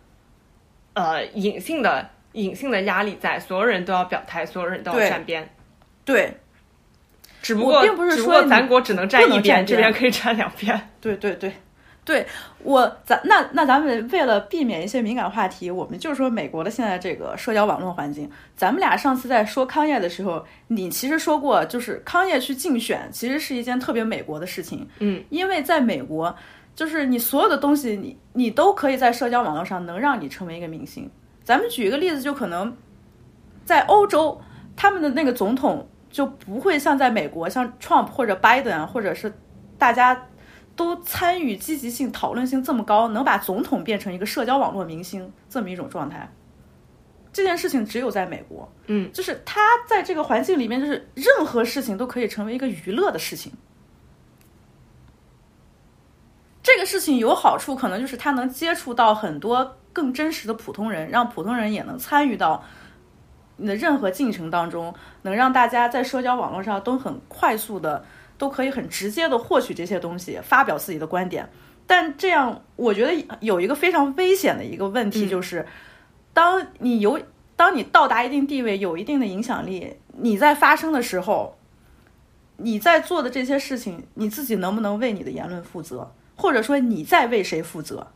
[0.92, 5.48] 呃，隐性的隐性的压力在，所有人都要表态，所有人都要站边。
[6.04, 6.36] 对，
[7.40, 10.78] 只不过并不是说咱国只能站一边， 这边可以站两边。
[11.00, 11.50] 对对对。
[12.06, 12.24] 对
[12.62, 18.30] 我，咱那那咱们为了避免一些敏感话题，我们就说美国的现在这个社交网络环境。
[18.56, 24.88] 咱们俩上次在说康业的时候，你其实说过，就是康业去竞选，其实是一件特别美国的事情。
[25.00, 26.32] 嗯，因为在美国，
[26.76, 31.10] 就是你所有的东西，你你都可以在社交网络上能让你成为一个明星。
[31.42, 32.72] 咱们举一个例子，就可能
[33.64, 34.40] 在欧洲，
[34.76, 39.32] 他们的那个总统就不会像在美国，像 Trump 或者 Biden，或者是
[39.76, 40.24] 大家。
[40.76, 46.30] 都参与积极性、讨论性这么高，能把总统变成一个社交网络明星这么一种状态，
[47.32, 48.70] 这件事情只有在美国。
[48.86, 53.50] 嗯，就是他在这个环境里面，就是任何事情都可以成为一个娱乐的事情。
[56.62, 62.62] 这个事情有好处，可能就是他能接触到很多更真实的普通人，让普通人也能参与到
[63.56, 68.04] 你的任何进程当中，能让大家在社交网络上都很快速的。
[68.38, 71.48] 都可以很直接的获取这些东西，发表自己的观点，
[71.86, 75.66] 但这样我觉得有一个非常危险的一个问题，就是
[76.34, 77.18] 当你有
[77.56, 81.56] 当你到达一定地位，有一定的影响力，你在发声的时候，
[82.58, 88.06] 你在做的这些事情，你自己能不能为你的言论负责，或者说你在为谁负责？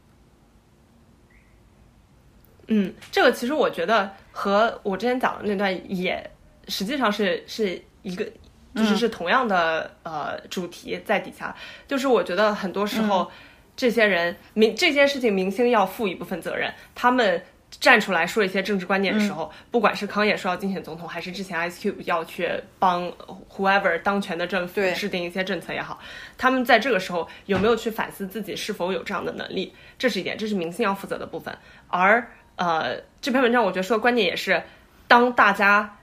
[2.66, 6.30] 嗯，这个其实我觉得和我之前讲的那段也
[6.68, 8.30] 实际上是是一个。
[8.74, 11.54] 就是是同样的呃主题在底下，
[11.88, 13.30] 就是我觉得很多时候，
[13.76, 17.42] 这些人明这件事情明星要负一部分责任，他们
[17.80, 23.10] 站出来说一些政治观点的时候，不管是康也说要竞选总统，还是之前 Ice Cube 要去帮
[23.48, 26.00] whoever 当权的政府制定一些政策也好，
[26.38, 31.56] 他们在这个时候有没有去反思自己是否有这样的能力，这是一点，这是明星要负责的部分。
[31.88, 34.62] 而呃这篇文章我觉得说的观点也是，
[35.08, 35.96] 当大家。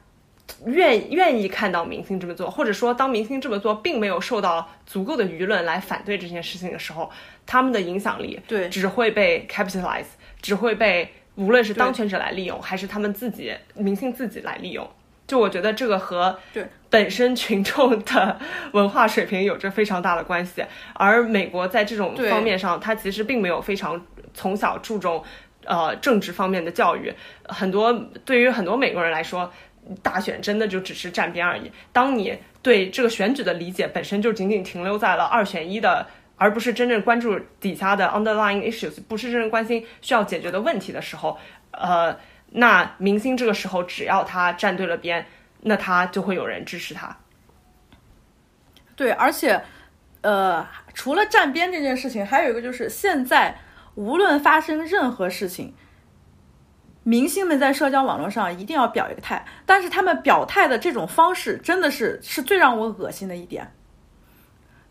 [0.66, 7.12] 愿愿意看到明星这么做，或者说当明星这么做并没有受到足够的舆论来反对这件事情的时候，
[7.46, 10.06] 他们的影响力对只会被 capitalize，
[10.42, 14.90] 只会被无论是当权者来利用，还是他们自己明星自己来利用。
[15.28, 18.40] 就我觉得这个和对本身群众的
[18.72, 24.02] 文化水平有着非常大的关系，而美国在这种方面上，它其实并没有非常
[24.34, 25.22] 从小注重
[25.66, 27.92] 呃政治方面的教育，很多
[28.24, 29.52] 对于很多美国人来说。
[30.02, 31.72] 大选真的就只是站边而已。
[31.92, 41.38] 当你对这个选举的理解本身就仅仅停留在了二选一的，而不是真正关注底下的 underlying issues，不是真正关心需要解决的问题的时候，
[41.72, 42.18] 呃，
[42.52, 45.26] 那明星这个时候只要他站对了边，
[45.62, 47.18] 那他就会有人支持他。
[48.96, 49.62] 对，而且，
[50.22, 53.56] 呃，除了站边这件事情，还有一个就是现在
[53.96, 55.74] 无论发生任何事情，
[57.08, 63.66] 明星们在社交网络上一定要表一个态，但是他们表态的这种方式真的是是最让我恶心的一点。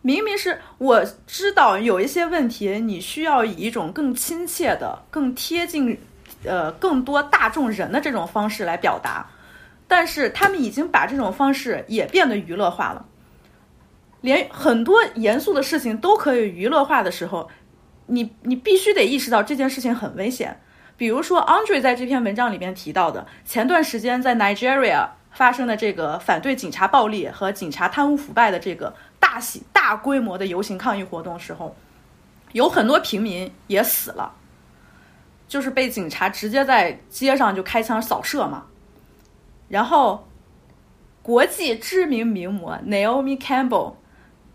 [0.00, 5.94] 明明是我知道有一些问题，你需要以一种更亲切的、更贴近
[6.42, 9.28] 呃更多大众人的这种方式来表达，
[9.86, 13.04] 但是他们已经把这种方式也变得娱乐化了。
[14.22, 17.46] 连很多严肃的事情都可以娱乐化的时候，
[18.06, 20.58] 你你必须得意识到这件事情很危险。
[20.96, 31.76] 比如说，Andre 在这篇文章里边提到的，前段时间在 Nigeria 发生的这个反对警察暴力和警察贪污腐败的这个大型大规模的游行抗议活动时候，
[32.52, 34.32] 有很多平民也死了，
[35.46, 38.64] 就是被警察直接在街上就开枪扫射嘛。
[39.68, 40.26] 然后，
[41.20, 43.96] 国际知名名模 Naomi Campbell，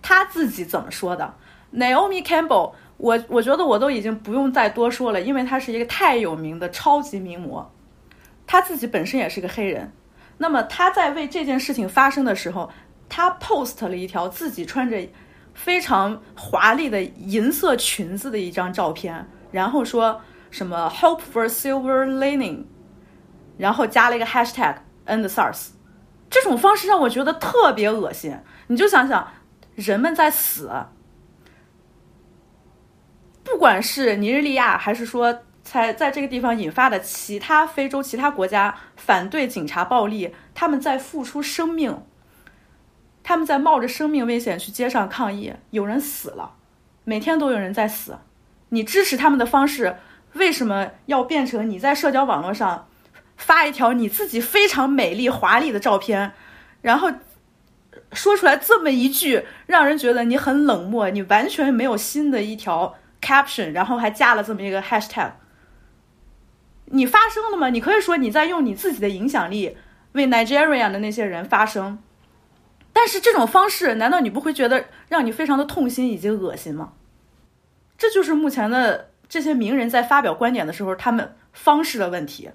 [0.02, 1.36] 她自己怎么说的
[1.72, 2.74] ？Naomi Campbell。
[3.02, 7.68] 我我觉得我都已经不用再多说了，因为她是一个太有名的超级名模，
[8.46, 9.92] 她自己本身也是个黑人。
[10.38, 12.70] 那么她在为这件事情发生的时候，
[13.10, 15.02] 她 post 了一条自己穿着
[15.56, 22.64] 非常华丽的银色裙子的一张照片，然后说什么 “hope for silver lining”，
[23.58, 24.76] 然后加了一个 hashtag
[25.08, 25.70] “end SARS”。
[26.30, 28.38] 这种方式让我觉得特别恶心。
[28.68, 29.28] 你就想想，
[29.74, 30.70] 人们在死。
[33.52, 42.02] 不管是尼日利亚，还是说在在这个地方引发的其他非洲其他国家反对警察暴力，他们在付出生命，
[43.22, 46.54] 他们在冒着生命危险去街上抗议，有人死了，
[47.04, 48.18] 每天都有人在死。
[48.70, 49.98] 你支持他们的方式，
[50.34, 52.88] 为什么要变成你在社交网络上
[53.36, 56.32] 发一条你自己非常美丽华丽的照片，
[56.82, 57.12] 然后
[58.14, 62.96] 说出来这么一句让人觉得你很冷漠，你完全没有新的一条。
[63.22, 65.32] caption，然后还加了这么一个 hashtag。
[66.86, 67.70] 你发声了吗？
[67.70, 69.78] 你可以说你在用你自己的影响力
[70.12, 72.00] 为 Nigerian 的那些人发声，
[72.92, 76.94] 但是这种方式难道你不会觉得让你非常的痛心以及恶心吗？
[77.98, 82.50] 这就是目前的这些名人在发表观点的时候他们方式的问题。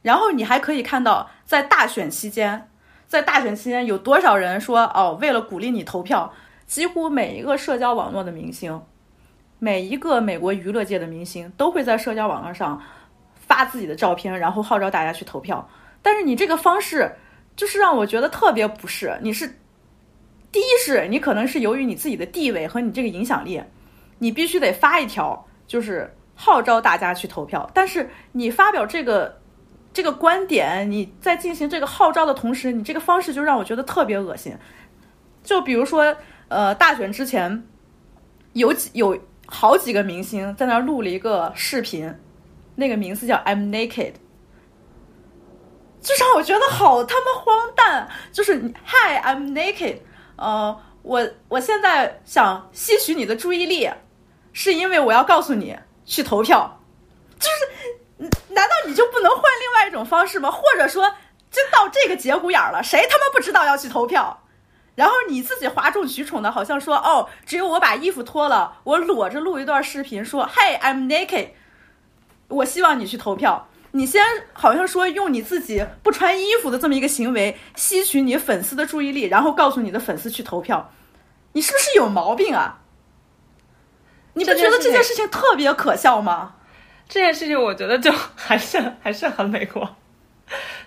[0.00, 2.70] 然后你还可以看到，在大选期间，
[3.06, 6.32] 在大选期间有多少人说哦，为了鼓励你投票，
[6.66, 8.80] 几乎每一个社交网络的明星。
[9.64, 12.82] 每一个美国娱乐界的明星都会在社交网络上
[13.36, 15.70] 发自己的照片，然后号召大家去投票。
[16.02, 17.08] 但是你这个方式
[17.54, 19.16] 就是让我觉得特别不适。
[19.22, 19.46] 你是
[20.50, 23.62] 第一是，你可能是由于你自己的地位和你这个影响力，
[24.18, 27.70] 你必须得发一条，就是号召大家去投票。
[27.72, 29.40] 但是你发表这个
[29.92, 34.52] 这个观点，你在进行这个号召的同时，你这个方式就让我觉得特别恶心。
[35.44, 36.16] 就比如说，
[36.48, 37.62] 呃，大选之前
[38.54, 39.16] 有几有。
[39.52, 42.12] 好几个明星在那录了一个视频，
[42.74, 44.14] 那个名字叫 "I'm Naked"，
[46.00, 48.08] 就让我觉得好他妈荒诞。
[48.32, 49.98] 就是 "Hi, I'm naked"，
[50.36, 53.90] 呃，我我现在想吸取你的注意力，
[54.54, 56.80] 是因为我要告诉你去投票。
[57.38, 60.50] 就是，难道你就不能换另外一种方式吗？
[60.50, 61.08] 或者说，
[61.50, 64.41] 就到这个节骨眼了，谁他妈不知道要去投票？
[64.94, 71.48] 然后你自己哗众取宠的，好像说哦，只有我把衣服脱了，我裸着录一段视频，说 Hey I'm naked，
[72.48, 73.68] 我希望你去投票。
[73.92, 80.92] 你先好像说用你自己不穿衣服的这么一个行为吸取你粉丝的注意力，然后告诉你的粉丝去投票，
[81.52, 82.80] 你是不是有毛病啊？
[84.34, 86.56] 你不觉得这件事情特别可笑吗？
[87.08, 89.96] 这件事情我觉得就还是还是很美国，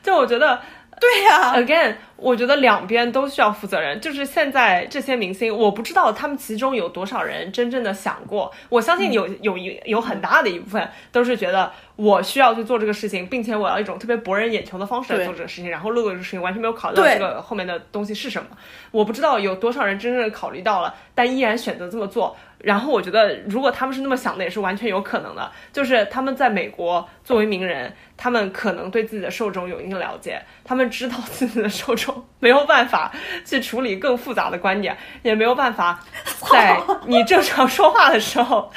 [0.04, 0.62] 就我觉得。
[1.00, 4.00] 对呀，again，我觉得两边都需要负责任。
[4.00, 8.52] 就是现在这些明星，我不知道他们其中有多少人真正的想过。
[8.70, 18.48] 我相信有有一有很大的一部分都是觉得我需要去做这个事情，并且我要一种特别博人眼球的方式来做这个事情，然后录这个事情完全没有考虑到这个后面的东西是什么。
[18.92, 22.36] 我不知道有多少人真正的考虑到了，但依然选择这么做。
[22.66, 25.52] 然后我觉得，如果他们是那么想的，也是完全有可能的。
[25.72, 33.12] 就是他们在美国作为名人，他们可能对自己的受众有一定了解，他们知道自己的受众没有办法
[33.46, 36.04] 去处理更复杂的观点，也没有办法
[36.52, 38.72] 在你正常说话的时候。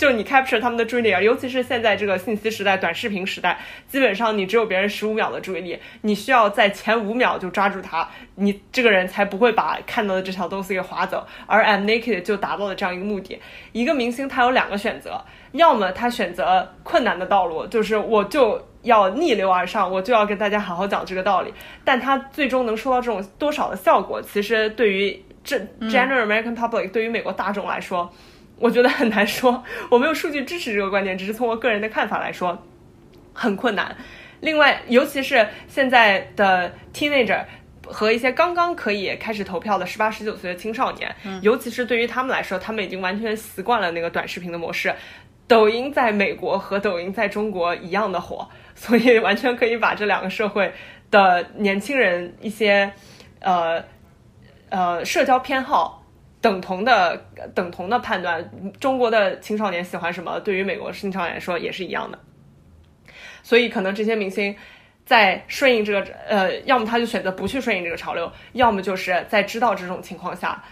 [0.00, 11.26] 就你 capture 他们的注意力，尤其是现在这个信息时代、短视频时代，基本上你只有别人十五秒的注意力，你需要在前五秒就抓住他，你这个人才不会把看到的这条东西给划走。
[11.44, 13.38] 而 I'm Naked 就达到了这样一个目的。
[13.72, 15.22] 一个明星他有两个选择，
[15.52, 21.52] 要么他选择困难的道路，就是我就要逆流而上，我就要跟大家好好讲这个道理。
[21.84, 28.10] 但他最终能收到这种多少的效果，其实对于这 general American public，对于美国大众来说。
[28.60, 32.62] 我觉得很难说，我没有数据支持这个观点，只是从我个人的看法来说，
[33.32, 33.96] 很困难。
[34.40, 37.42] 另外，尤其是现在的 teenager
[37.86, 44.94] 和一些刚刚可以开始投票的十八、十九岁的青少年，尤其是对于他们来说，他们已经完全习惯了那个短视频的模式。
[45.48, 50.72] 抖音在美国和抖音在中国一样的火，所以完全可以把这两个社会
[51.10, 52.92] 的年轻人一些
[53.40, 53.82] 呃
[54.68, 55.99] 呃社交偏好。
[56.40, 57.16] 等同的
[57.54, 62.18] 等同的判断，中国的青少年喜欢什么，对于美国青少年来说也是一样的。
[63.42, 64.54] 所以可能这些明星
[65.04, 70.62] 在顺应这个呃，要么他就选择不去顺应这个潮流，要么就是在知道这种情况下，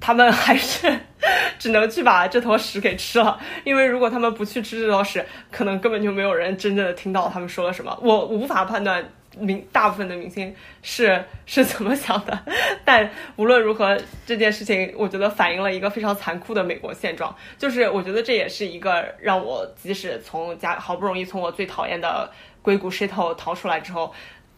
[0.00, 0.98] 他们还是
[1.58, 3.40] 只能去把这坨屎给吃了。
[3.64, 7.98] 因为如果他们不去吃这坨屎，可能根本就没有人真正的听到他们说了什么。
[8.02, 9.04] 我无法判断。
[9.40, 12.38] 明大部分的明星是是怎么想的？
[12.84, 17.34] 但无论如何，这件事情我觉得反映了一个非常残酷的美国现状。
[17.56, 22.30] 就是我觉得这也是一个让我即使从家好不容易从我最讨厌的
[22.62, 24.12] 硅谷 shit 逃出来之后，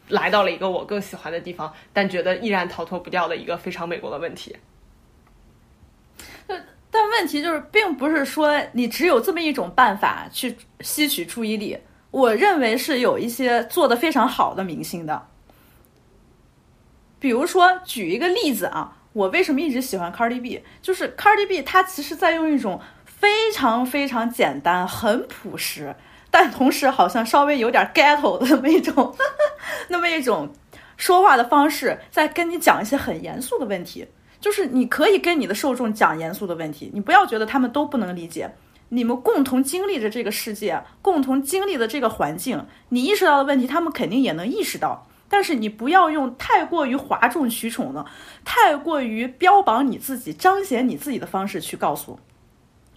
[0.09, 4.57] 来到了一个我更喜欢的地方，但觉得依然逃脱不掉的一个非常美国的问题。
[6.47, 11.79] 但但问题就是，并不是说你只有这么一种办法去吸取注意力。
[12.11, 15.29] 我认为是有一些做的非常好的明星的，
[17.19, 20.63] 比如说举一个例子啊，我为什么一直喜欢 Cardi B？
[20.83, 25.95] 就是 Cardi B，他其实在用一种非常非常简单、很朴实，
[26.31, 29.15] 但同时好像稍微有点 ghetto 的那么一种，
[29.89, 30.53] 那么一种
[30.97, 34.09] 说话的方式，在跟你讲一些很严肃的问题。
[34.41, 38.51] 就是你可以跟你的受众讲严肃的问题，你不要觉得他们都不能理解。
[38.91, 45.07] 你们共同经历着这个世界，共同经历的这个环境，你意识到的问题，他们肯定也能意识到。
[45.29, 48.05] 但是你不要用太过于哗众取宠的、
[48.45, 52.19] 太过于标榜你自己、彰显你自己的方式去告诉。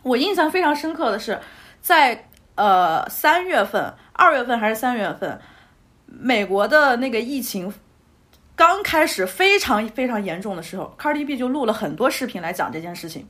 [0.01, 1.39] 我印象非常深刻的是，
[1.79, 5.39] 在呃三月份、二月份还是三月份，
[6.07, 7.71] 美国的那个疫情
[8.55, 13.27] 刚开始非常非常严重的时候，Cardi B 就录了很多视频来讲这件事情。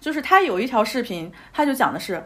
[0.00, 2.24] 就是他有一条视频，他就讲的是，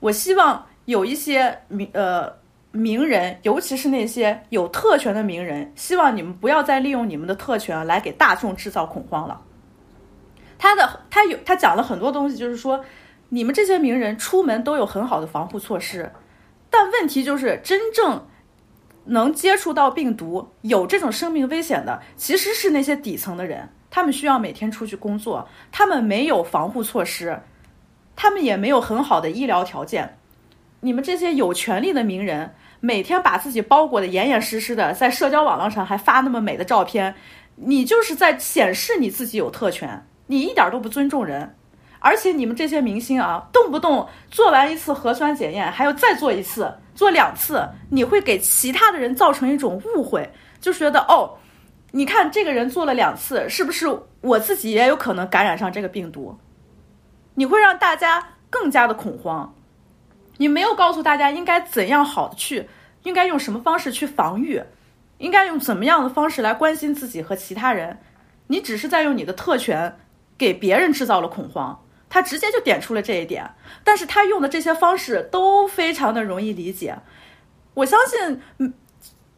[0.00, 2.32] 我希望有一些名呃
[2.72, 9.40] 名人，尤其是那些有特权的名人，希望你们不要再利用你们的特权来给大众制造恐慌了。
[10.58, 12.84] 他的他有他讲了很多东西，就是说
[13.28, 16.12] 你们这些名人出门都有很好的防护措施，
[16.68, 18.26] 但问题就是真正
[19.06, 23.68] 能接触到病毒、有这种生命危险的，其实是那些底层的人。
[23.94, 27.38] 他们需要每天出去工作，他们没有防护措施，
[28.16, 30.18] 他们也没有很好的医疗条件。
[30.80, 37.14] 你们这些有权利的名人，每天把自己包裹的严严实实的，在社交网络上还发那么美的照片，
[37.54, 41.54] 你就是在显示你自己有特权，你一点都不尊重人。
[42.00, 50.28] 而且你们这些明星啊，动不动做完一次核酸检验，还要再做一次，做两次，你会给其他的人造成一种误会，
[50.60, 51.38] 就觉得哦。
[51.96, 53.86] 你看这个人做了两次，是不是
[54.20, 56.36] 我自己也有可能感染上这个病毒？
[57.36, 59.54] 你会让大家更加的恐慌。
[60.38, 62.68] 你没有告诉大家应该怎样好的去，
[63.04, 64.60] 应该用什么方式去防御，
[65.18, 68.00] 应该用怎么样的方式来关心自己和其他人。
[68.48, 69.96] 你只是在用你的特权
[70.36, 71.80] 给别人制造了恐慌。
[72.10, 73.48] 他直接就点出了这一点，
[73.84, 76.98] 但是他用的这些方式都非常的容易理解。
[77.74, 78.74] 我相信，嗯，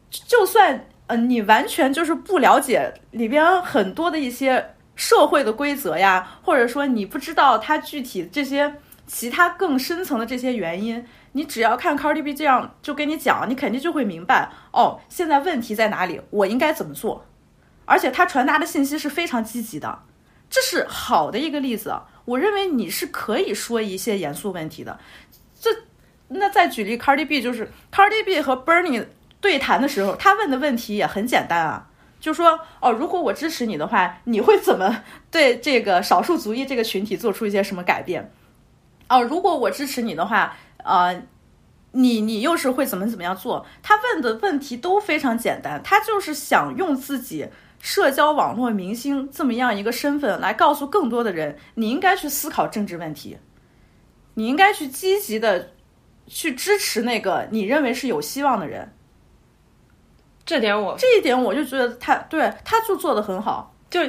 [0.09, 0.87] 就算。
[1.07, 11.05] 嗯，你完全就是不了解里边很多的一些社会的规则呀，或者说你不知道它具体这些其他更深层的这些原因。
[11.31, 17.25] 你只要看 Cardi B 这样就跟你讲，你肯定就会明白哦，现在问题在哪里，我应该怎么做。
[17.85, 20.03] 而且他传达的信息是非常积极的，
[20.49, 21.95] 这是好的一个例子。
[22.25, 24.99] 我认为你是可以说一些严肃问题的。
[25.57, 25.69] 这，
[26.27, 29.05] 那再举例，Cardi B 就是 Cardi B 和 Bernie。
[29.39, 31.87] 对谈的时候，他问的问题也很简单啊，
[32.19, 38.31] 就说哦，如果我支持你的话，你会怎么 对这个少数族裔这个群体做出一些什么改变？
[39.09, 41.23] 哦，如果我支持你的话，呃，
[41.91, 43.65] 你你又是会怎么怎么样做？
[43.83, 47.47] 他问的问题都非常简单，他就是想用自己
[47.79, 53.37] 社交网络明星这么样一个身份来告诉更多的人，你应该去思考政治问题，
[54.33, 55.71] 你应该去积极的
[56.25, 58.91] 去支持那个你认为是有希望的人。
[60.47, 63.71] 这点我这一点我就觉得他对他就做的很好。
[63.89, 64.01] 就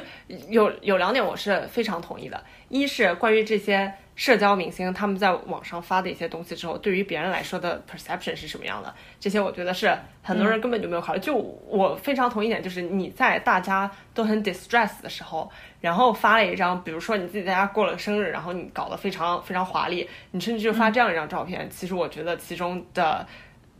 [0.49, 11.20] 有有两点我是非常同意的，一是关于这些社交明星他们在网上发的一些东西之后，对于别人来说的 perception 是什么样的，这些我觉得是很多人根本就没有考虑。
[11.20, 15.49] 就我非常同意一点，就是你在大家都很 distress 的时候，
[15.80, 23.24] 然后发了一张，比如说你自己在家过了生日，然后你搞得非常非常华丽，你甚至就发这样一张照片，其实我觉得其中的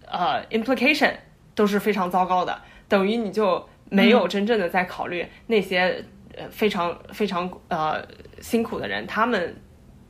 [0.07, 1.13] 呃 implication
[1.59, 3.69] 都是非常糟糕的，等于你就。
[3.91, 6.05] 没有真正的在考虑那些
[6.37, 8.07] 呃非常非常呃
[8.39, 9.57] 辛苦的人，他们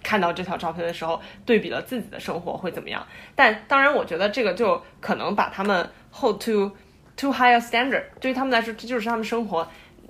[0.03, 3.07] 看到这条照片的时候，对比了自己的生活会怎么样？
[3.37, 6.73] 但当然，我觉得这个就可能把他们 hold to
[7.17, 8.03] too high a standard。
[8.19, 9.69] 对于他们来说，这就是他们生活。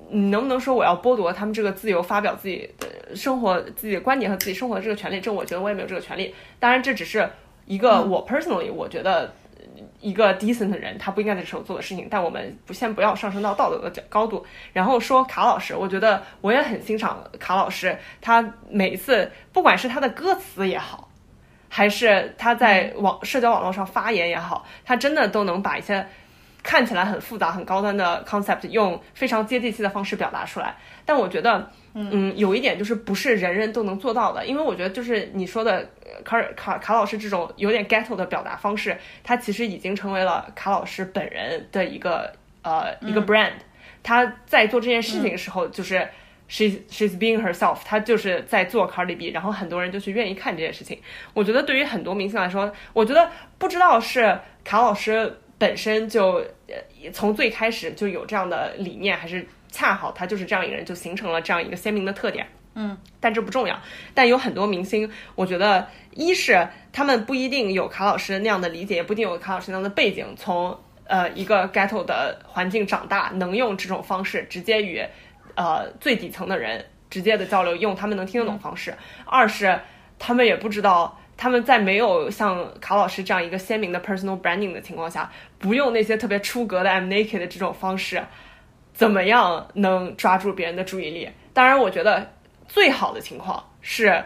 [0.08, 5.20] 你能不能说我要剥夺他们这个自由，发表自己的生活、自己的观点和自己生活的这个权利？
[5.20, 6.34] 这我觉得我也没有这个权利。
[6.58, 7.28] 当然，这只是
[7.66, 9.30] 一个我 personally 我觉得。
[10.00, 12.08] 一个 decent 的人，他不应该在这时候做的事情。
[12.10, 17.96] 但我们不先不要上升到道德的角高度，然后说卡老师，我觉得我也很欣赏卡老师。
[18.20, 21.08] 他每一次，不管是他的歌词也好，
[21.68, 26.06] 还是他在网社交网络上发言也好，他真的都能把一些
[26.62, 30.76] 看起来很复杂、很高端的 concept 用非常接地气的方式表达出来。
[31.04, 31.70] 但我觉得。
[32.12, 35.90] 嗯，有一点就是不是人人都能做到的，因为我觉得就是你说的
[36.24, 42.32] 卡尔卡卡老师这种有点 ghetto 的表达方式，他其实已经成为了卡老师本人的一个
[42.62, 43.54] 呃一个 brand。
[44.02, 46.06] 他在做这件事情的时候，就是
[46.46, 51.00] she she's being herself，他就是在做 Cardi B，然后很多人就去愿意看这件事情。
[51.34, 53.28] 我觉得对于很多明星来说，我觉得
[53.58, 56.44] 不知道是卡老师本身就
[57.12, 59.44] 从最开始就有这样的理念，还是。
[59.70, 62.46] 恰好他就是这样一个人，就形成了这样一个鲜明的特点。
[62.74, 63.76] 嗯，但这不重要。
[64.14, 75.04] 但有很多明星，我觉得一是他们不一定有卡老师那样的理解，也不一定有卡老师那样的背景，从呃一个 ghetto 的环境长大，能用这种方式直接与
[75.56, 78.94] 呃最底层的人直接的交流，用他们能听得懂方式。
[79.26, 79.80] 二是
[80.16, 88.22] 他们也不知道，他们在没有像卡老师这样一个鲜明的 personal branding 的情况下，不用那些特别出格的 I'm naked 的这种方式。
[88.98, 91.30] 怎么样能抓住别人的注意力？
[91.54, 92.28] 当然，我觉得
[92.66, 94.24] 最好的情况是，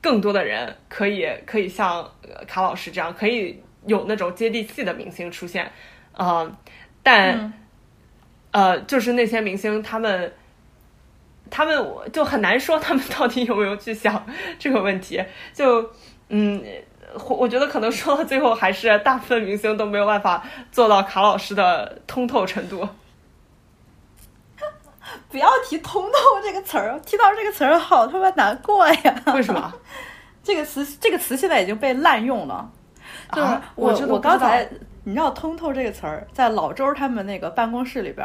[0.00, 2.08] 更多的人可以可以像
[2.46, 5.68] 卡老师这样，可以有那种接地气的明星出现。
[6.16, 6.56] 嗯，
[7.02, 7.52] 但
[8.52, 10.32] 呃，就是那些明星，他们
[11.50, 14.24] 他们就很难说他们到底有没有去想
[14.60, 15.20] 这个问题。
[15.52, 15.90] 就
[16.28, 16.64] 嗯，
[17.28, 22.88] 我觉得可能说到最后，还是大部分明星都没有办法做到卡老师的通透程度。
[25.34, 29.22] 不要提“通透”这个词儿，提到这个词儿好他妈难过呀！
[29.34, 29.74] 为什么？
[30.44, 32.70] 这个词这个词现在已经被滥用了。
[33.32, 34.64] 就是我我刚才
[35.02, 38.24] 你知道“通透”这个词儿，在老周他们那个办公室里边，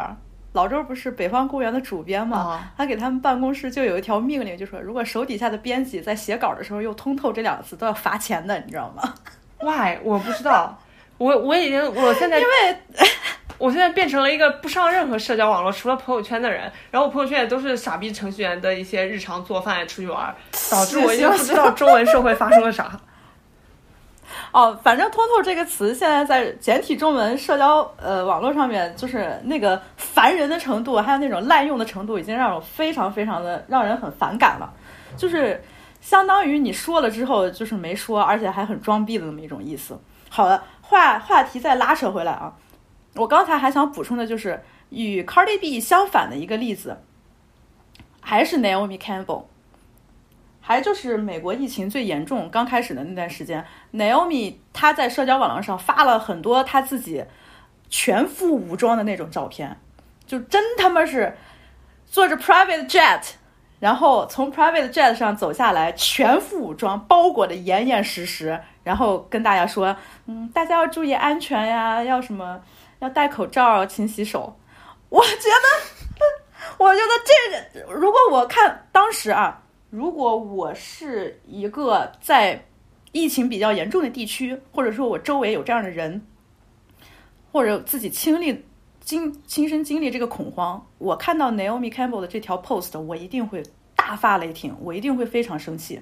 [0.54, 2.64] 老周不是《北方公园》的主编嘛？
[2.78, 9.16] 他给他们办公室就有一条命令，就说如果手底下的编辑在写稿的时候用“通透”这两个词，都要罚钱的，你知道吗
[9.62, 9.98] ？Why？
[10.04, 10.78] 我不知道。
[11.18, 12.78] 我我已经我现在因为。
[13.60, 20.34] 我现在变成了一个不上任何社交网络，除了朋友圈的人，然后我朋友圈也都是傻逼程序员的一些日常做饭、出去玩，
[20.72, 23.00] 导致我已经不知道中文社会发生了啥。
[24.52, 34.72] 哦，反正“通透”这个词现在在简体中文社交呃网络上面，就是那个烦人的程度，还有那种滥用的程度，已经让我非常非常的让人很反感了。
[35.18, 35.62] 就是
[36.00, 40.00] 相当于你说了之后就是没说，而且还很装逼的那么一种意思。
[40.30, 42.54] 好了，话话题再拉扯回来啊。
[43.16, 46.98] 我刚才还想补充的就是与 Cardi B 相反的一个例子，
[48.22, 49.46] 还是 Naomi Campbell，
[50.62, 57.26] 还就是美国疫情最严重刚开始的那段时间，Naomi 她在社交网络上发了很多她自己
[57.90, 59.78] 全副武装的那种照片，
[60.28, 61.36] 就真他妈是
[62.06, 63.22] 坐着 private jet，
[63.80, 69.96] 然后从 private jet 上走下来，全副武装，包裹的严严实实，然后跟大家说，
[70.28, 72.62] 嗯，大家要注意安全呀，要什么。
[73.00, 74.60] 要戴口罩，勤洗手。
[75.10, 76.26] 我觉得，
[76.78, 77.12] 我觉得
[77.74, 82.66] 这个，如果我看当时啊，如果我是一个在
[83.12, 86.26] 疫情比较严重的地区，或者说我周围有这样的人，
[87.52, 88.66] 或者自己亲历
[89.00, 93.64] 经亲身经历这个恐慌，我看到 Naomi Campbell 的这条 post，我一定会
[93.96, 96.02] 大发雷霆，我一定会非常生气。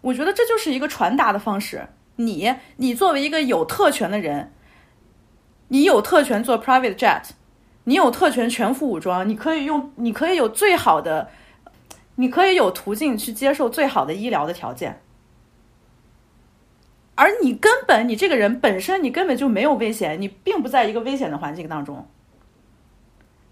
[0.00, 1.86] 我觉得这就是一个传达的方式。
[2.16, 4.52] 你你作为一个有特权的人，
[5.72, 7.22] 你有特权做 private jet，
[7.84, 11.30] 你有特权全副武装，你可以用，你可以有最好的，
[12.16, 15.00] 你可以有途径去接受最好的医疗的条件。
[17.14, 22.06] 而你根本，你这个人本身，你根本就没有危险，你并不在一个危险的环境当中。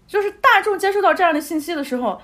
[0.05, 2.21] 就是大众接受到这样的信息的时候，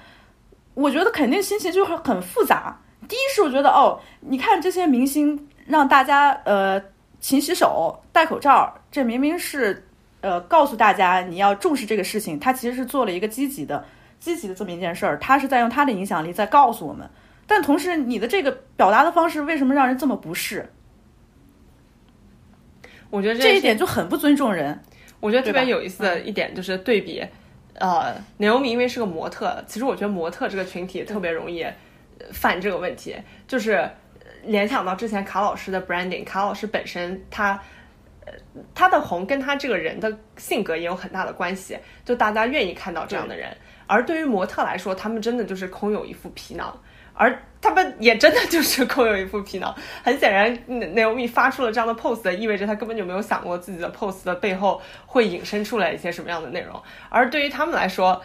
[0.75, 2.79] 我觉得肯定心情就会很复杂。
[3.07, 6.79] 第一是我觉得，哦，你看这些明星让大家呃
[7.19, 9.86] 勤洗手、戴口罩，这明明是
[10.21, 13.85] 呃告诉大家你要重视这个事情，他其实是做了一个积极的、
[14.19, 17.09] 积极的这么一件事儿，他是在用他的影响力在告诉我们。
[17.45, 20.69] 但同时，你的这个表达的方式为什么让人这么不适？
[23.09, 24.77] 我觉得这一点就很不尊重人。
[25.19, 27.25] 我觉得特别有意思的一点就是对比，
[27.75, 31.65] 呃，刘欧米因为是个模特，其实我觉得模特这个群体特别容易
[32.33, 33.15] 犯这个问题，
[33.47, 33.89] 就是
[34.43, 37.61] 联想到之前卡老师的 branding，卡老师本身他，呃，
[38.73, 43.55] 他的红跟他这个人的性格也有很大的关系，就大家愿意看到这样的人，
[43.85, 46.77] 而对于模特来说，他们真的就是空有一副皮囊。
[47.19, 49.75] 而他们也真的就是空有一副皮囊。
[50.05, 56.79] 很显然，Naomi 发出了这样的 pose，意味着他根本就没有想过自己的 pose 的背后会引申出来一些什么样的内容。
[57.09, 58.21] 而对于他们来说，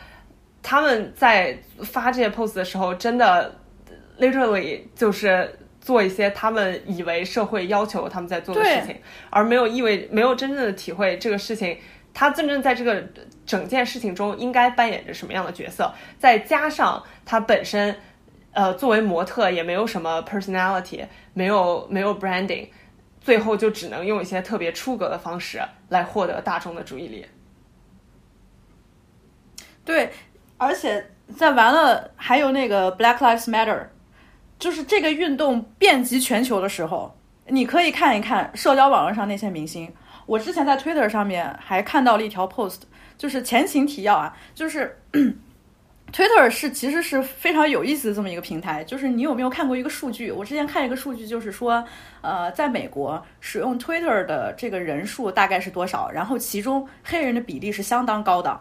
[0.63, 3.59] 他们在发这些 pose 的时候，真的
[4.21, 5.51] literally 就是
[5.83, 8.97] 做一些他们以为社会要求他们在做的事情，
[9.29, 11.77] 而没有意味没有真正的体会这个事情，
[12.15, 13.05] 他真正在这个
[13.45, 15.93] 整件事情中应该扮演着什么样的角色。
[16.19, 17.95] 再加上他本身。
[18.55, 22.69] 呃，作为模特也没有什么 personality，没有没有 branding，
[23.19, 25.59] 最后就只能用一些特别出格的方式
[25.89, 27.27] 来获得大众的注意力。
[29.87, 30.13] 对，
[30.59, 31.03] 而且
[31.35, 33.87] 在完了还有那个 Black Lives Matter，
[34.63, 37.13] 就是这个运动遍及全球的时候，
[37.49, 39.93] 你可以看一看社交网络上那些明星。
[40.25, 42.83] 我之前在 Twitter 上面还看到了一条 post，
[43.19, 44.97] 就是前情提要啊，就是。
[46.13, 50.31] Twitter 是其实是非常有意思的这么一个平台，就是你有没有看过一个数据？
[50.31, 51.83] 我之前看一个数据，就是说，
[52.21, 56.11] 呃，在美国使用 Twitter 的这个人数大概是多少？
[56.11, 58.61] 然后其中黑人的比例是相当高的。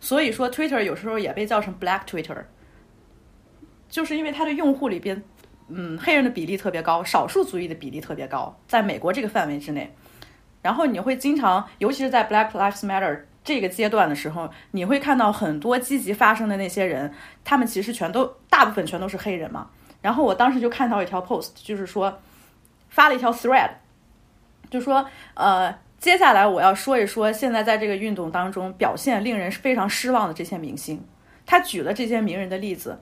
[0.00, 2.38] 所以说，Twitter 有时候也被叫成 Black Twitter，
[3.88, 5.22] 就是因为它的用户里边，
[5.68, 9.94] 嗯，黑人的比例特别高，少数族裔的比例特别高，在美国这个范围之内。
[10.62, 13.20] 然后你会经常，尤其是在 Black Lives Matter。
[13.44, 17.14] 这个阶段的时候，你会看到很多积极发声的那些人，
[17.44, 19.70] 他们其实全都大部分全都是黑人嘛。
[20.02, 22.20] 然后我当时就看到一条 post，就是说
[22.88, 23.70] 发了一条 thread，
[24.68, 31.00] 就说呃，接下来我要说一说现在在这个运动当中表现令人非常失望的这些明星。
[31.46, 32.98] 他举了这些名人的例子，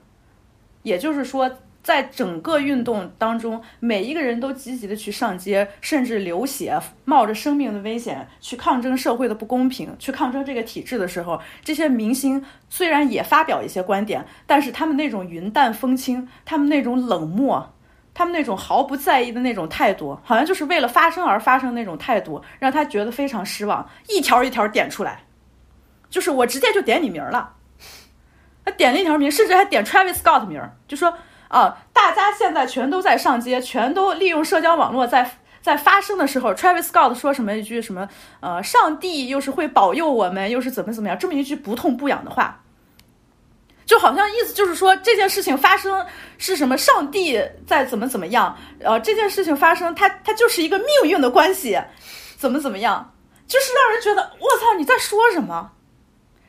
[0.84, 1.50] 也就是说。
[1.84, 17.74] 在整个运动当中，每一个人都积极的去上街，甚至流血，冒着生命的危险去抗争社会的不公平，去抗争这个体制的时候，这些明星虽然也发表一些观点，但是他们那种云淡风轻，他们那种冷漠，
[18.14, 23.86] 他们那种毫不在意的那种态度，好像就是为了发声而发声那种态度，让他觉得非常失望。
[24.08, 25.22] 一条一条点出来，
[26.08, 27.53] 就是我直接就点你名了，
[28.64, 31.12] 他点了一条名，甚至还点 Travis Scott 名，就说。
[31.48, 31.76] 啊！
[31.92, 35.30] 大家现在全都在上街，全都利用社交网络在
[35.62, 38.08] 在发声的时候，Travis Scott 说什么一句什么
[38.40, 42.60] 呃，上帝又是会保佑我们，又是怎么怎么样，这么一句不痛不痒的话，
[43.86, 46.04] 就好像意思就是说这件事情发生
[46.38, 51.80] 是什么，上帝在怎么怎么样，呃，这件事情发生，它它就是一个命运的关系，
[52.36, 53.14] 怎么怎么样，
[53.46, 55.70] 就是让人觉得我操你在说什么。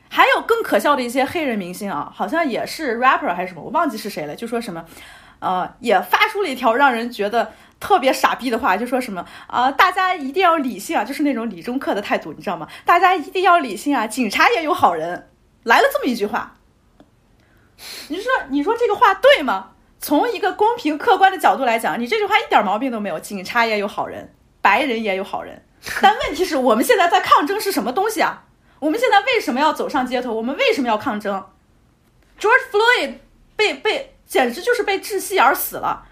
[0.08, 4.34] 还有更可笑的一些黑人明星啊，好像也是 rapper 还是什么，我忘记是谁了。
[4.34, 4.84] 就说什么，
[5.40, 12.68] 呃，也发出了一条让人觉得特别傻逼的话，就说什么啊，大家一定要理性啊，就是那种理中客的态度，你知道吗？
[12.84, 15.28] 大家一定要理性啊，警察也有好人，
[15.64, 16.54] 来了这么一句话。
[18.08, 19.72] 你说，你说这个话对吗？
[19.98, 25.62] 从一个公平客观的角度来讲，你这句话一点毛病都没有，警察也有好人，白人也有好人。
[26.00, 28.44] 但问题是我们现在在抗争是什么东西啊？
[28.86, 30.32] 我们现在为什么要走上街头？
[30.32, 31.44] 我们为什么要抗争
[32.38, 33.14] ？George Floyd
[33.56, 36.06] 被被简直就是被窒息而死了。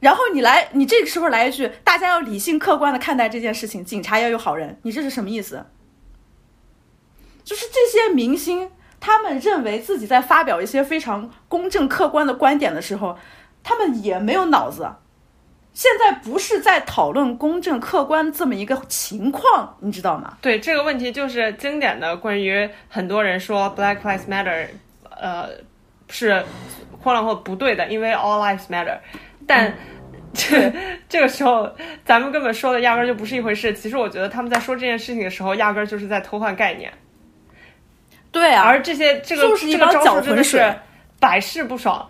[0.00, 5.66] 然后你来，你这个时候来一句，大家要理性客观的看待这件事情，警察要有好人，你这是什么意思？
[7.44, 13.18] 就是这些明星，他们认为自己在发表一些非常公正客观的观点的时候，
[13.62, 14.88] 他们也没有脑子。
[15.78, 20.36] 现在不是在讨论公正客观这么一个情况，你知道吗？
[20.42, 24.66] 对这个问题，就是经典的关于很多人说 Black Lives Matter，
[25.08, 25.50] 呃，
[26.08, 26.44] 是
[27.00, 28.98] 或然或不对的，因为 All Lives Matter。
[29.46, 29.72] 但
[30.34, 30.72] 这
[31.08, 31.72] 这个时候
[32.04, 33.72] 咱们根本说的压根儿就不是一回事。
[33.72, 36.92] 其实我觉得他们在说这件事情的时候，压根儿就是在偷换概念。
[38.32, 40.74] 对啊，而这些这个这个招数真的是水
[41.20, 42.04] 百试不爽。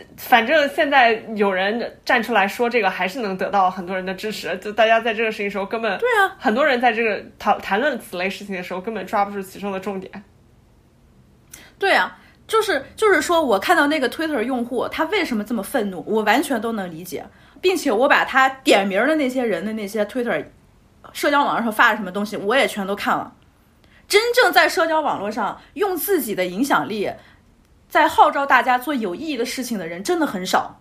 [0.00, 4.56] 呃，反正现在有人站出来说这个，还是能得到很多人的支持。
[4.58, 10.24] 就大家在这个事情时候，根本对啊，很多人在这个讨谈论此类事情的时候，根本抓不住其中的重点。
[11.78, 17.24] 对啊，就是就是说我看到那个 Twitter 用户他为什么这么愤怒，我完全都能理解，
[17.60, 20.44] 并且我把他点名的那些人的那些 Twitter
[21.12, 23.34] 社交网络上发的什么东西，我也全都看了。
[24.06, 27.08] 真正在社交网络上用自己的影响力，
[27.90, 30.80] 在号召大家做有意义的事情的人真的很少。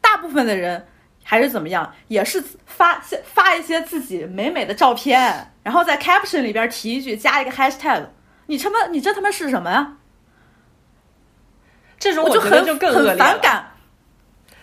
[0.00, 0.86] 大部分的人
[1.24, 8.06] 还是怎么样，也是发发一些自己美美的照片，然后在 caption 里边提一句，加一个 hashtag。
[8.46, 9.96] 你他妈，你这他妈是什么呀？
[11.98, 13.18] 这种我就很很。
[13.18, 13.64] 反感。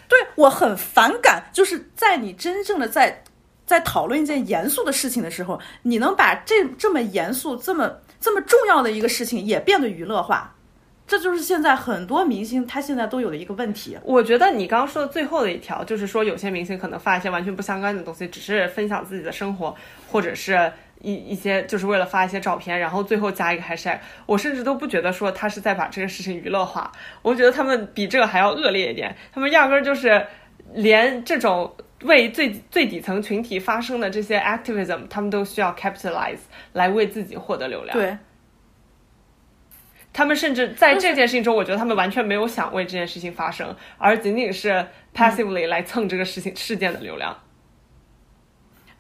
[0.08, 3.24] 对我很反感，就是在你真正的在
[3.66, 7.92] 在讨论一件严肃的事情的时候，你能把这这么严肃、这么
[8.26, 10.56] 这么重要的一个事情也变得娱乐化，
[11.06, 13.96] 这就是现在很多明星他现在都有的一个问题。
[14.04, 19.76] 我觉得你刚刚说的最后的一条，就是说有些明星可能发一些完全不相干的东西，只是分享自己的生活，
[20.12, 24.00] 或者是一一些就是为了发一些照片，然后最后加一个 hashtag。
[24.26, 30.26] 我甚至都不觉得说他是在把这个事情娱乐化，我觉得他们比这个还要恶劣一点，他们压根儿就是
[30.74, 31.76] 连这种。
[32.06, 36.40] 为最最底层群体发声的这些 activism，他们都需要 capitalize
[36.74, 37.98] 来为自己获得流量。
[37.98, 38.18] 对，
[40.14, 47.38] 他们甚至在这件事情中，我觉得他们完全没有想为这件事情发声，而仅仅是 passively 来蹭这个事情事件的流量。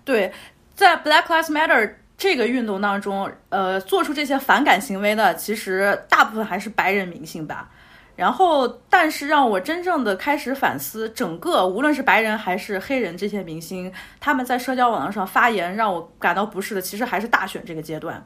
[0.03, 0.31] 对，
[0.73, 7.71] 在 Black Lives Matter 这个运动当中，呃，做出这些反感行为的，其实大部分还是白人明星吧。
[8.15, 13.91] 然后，但是让我真正的开始反思，整个无论是白人还是黑人这些明星，
[14.21, 18.25] 他们在社交网络上发言让我感到不适的，其实还是大选这个阶段。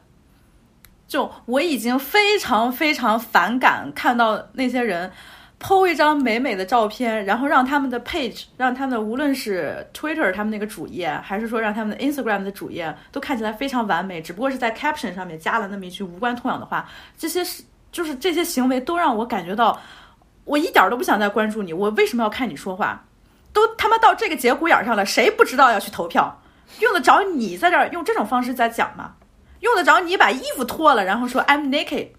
[1.08, 5.10] 就我已经非常非常反感看到那些人
[5.58, 16.88] PO 一张美美的照片，然后让他们的 page，让他们的无论是 Twitter 他们那个主页，还是说让他们的 Instagram 的主页都看起来非常完美，只不过是在 caption 上面加了那么一句无关痛痒的话，
[17.18, 17.64] 这些是。
[17.92, 19.80] 就是这些行为都让我感觉到，
[20.44, 21.72] 我一点都不想再关注你。
[21.72, 23.04] 我为什么要看你说话？
[23.52, 26.40] 都他妈到这个节骨眼上了，谁不知道要去投票？
[26.78, 29.14] 用得着你在这儿用这种方式在讲吗？
[29.58, 32.10] 用得着你把衣服脱了，然后说 I'm naked,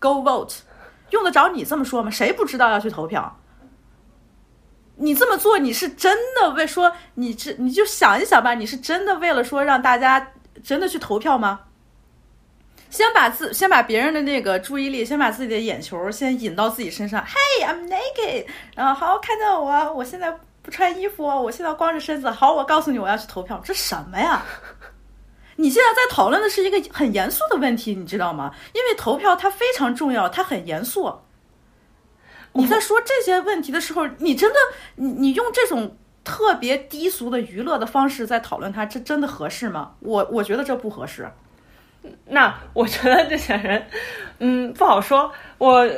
[0.00, 0.56] go vote？
[1.10, 2.10] 用得着你这么说吗？
[2.10, 3.38] 谁不知道要去投票？
[4.96, 11.60] 你这么做，你是真的为说你这你就想一想吧，你是真的为了说让大家真的去投票吗？
[12.92, 17.24] 先把自先把别人的那个注意力，先把自己的眼球先引到自己身上。
[17.24, 18.44] Hey, I'm naked。
[18.76, 20.30] 然后好看到我，我现在
[20.60, 22.30] 不穿衣服，我现在光着身子。
[22.30, 23.58] 好，我告诉你，我要去投票。
[23.64, 24.44] 这什么呀？
[25.56, 28.54] 你现在在讨论的是一个很严肃的问题，你知道吗？
[28.74, 31.10] 因为投票它非常重要，它很严肃。
[32.52, 34.58] 你在说这些问题的时候，你真的
[34.96, 39.94] 你你用这种特别低俗的娱乐的方式在讨论它，这真的合适吗？
[40.00, 41.26] 我我觉得这不合适。
[42.26, 43.86] 那我觉得这些人，
[44.38, 45.32] 嗯，不好说。
[45.58, 45.88] 我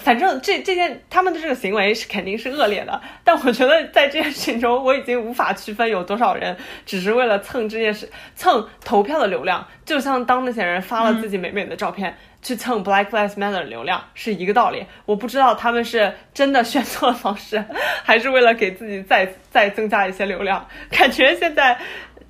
[0.00, 6.54] 反正这这件他们的这个行为是肯定是恶劣的，但我觉得在这件事情中，我已经无法区分有多少人
[6.84, 14.84] 只是为了蹭这件事、蹭投票的流量，就像当那些人发了自己美美的照片去蹭 Black Lives Matter 的流量是一个道理。
[15.06, 17.64] 我不知道他们是真的选错了方式，
[18.04, 20.68] 还是为了给自己再再增加一些流量。
[20.90, 21.78] 感觉现在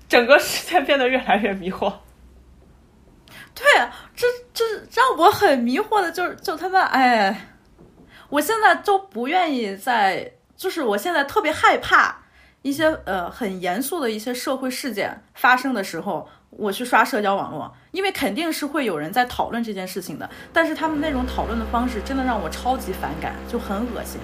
[0.09, 1.93] 整个世界变得越来越迷惑。
[3.55, 3.65] 对，
[4.17, 7.49] 这这让我很迷惑的，就是就他们，哎，
[8.29, 12.17] 我现在都不愿意在，就是我现在特别害怕
[12.63, 24.21] 一些呃很严肃的一些社会事件发生的时候，我去刷社交网络，因为肯定是会有人在讨论这件事情的，但是他们那种讨论的方式真的让我超级反感，就很恶心。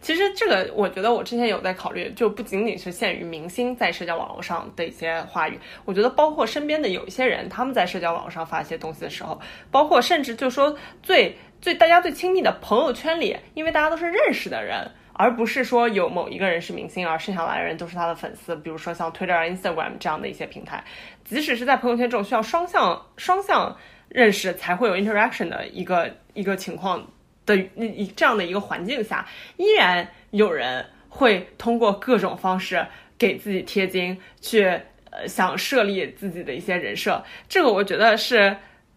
[0.00, 9.40] 其实这个，我觉得我之前有在考虑，就不仅仅是限于明星在社交网络上的一些话语，我觉得包括身边的有一些人，他们在社交网络上发一些东西的时候，
[9.70, 18.54] 包括甚至就说最最大家最亲密的朋友圈里，因为大家都是认识的人，而不是说有某一个人是明星，而剩下来的人都是他的粉丝。
[18.56, 20.84] 比如说像 Twitter、Instagram 这样的一些平台，
[21.24, 23.76] 即使是在朋友圈这种需要双向双向
[24.08, 27.04] 认识才会有 interaction 的一个一个情况。
[27.46, 29.26] 的一这样的一个环境下，
[29.56, 32.84] 依然有人会通过各种方式
[33.16, 34.64] 给自己贴金，去
[35.10, 37.24] 呃想设立自己的一些人设。
[37.48, 38.56] 这个我觉得是，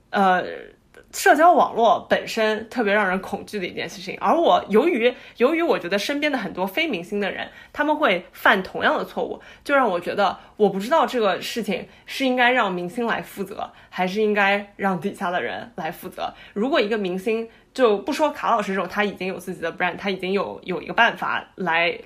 [0.09, 0.43] 呃，
[1.13, 16.33] 社交网络本身特别让人恐惧的一件事情，而我由于由于我觉得身边的很多非明星的人，他们会犯同样的错误，就让我觉得我不知道这个事情是应该让明星来负责，还是应该让底下的人来负责。
[16.53, 17.49] 如果一个明星
[17.79, 21.97] 就不说卡老师这种，他已经有自己的 brand，他已经有有一个办法来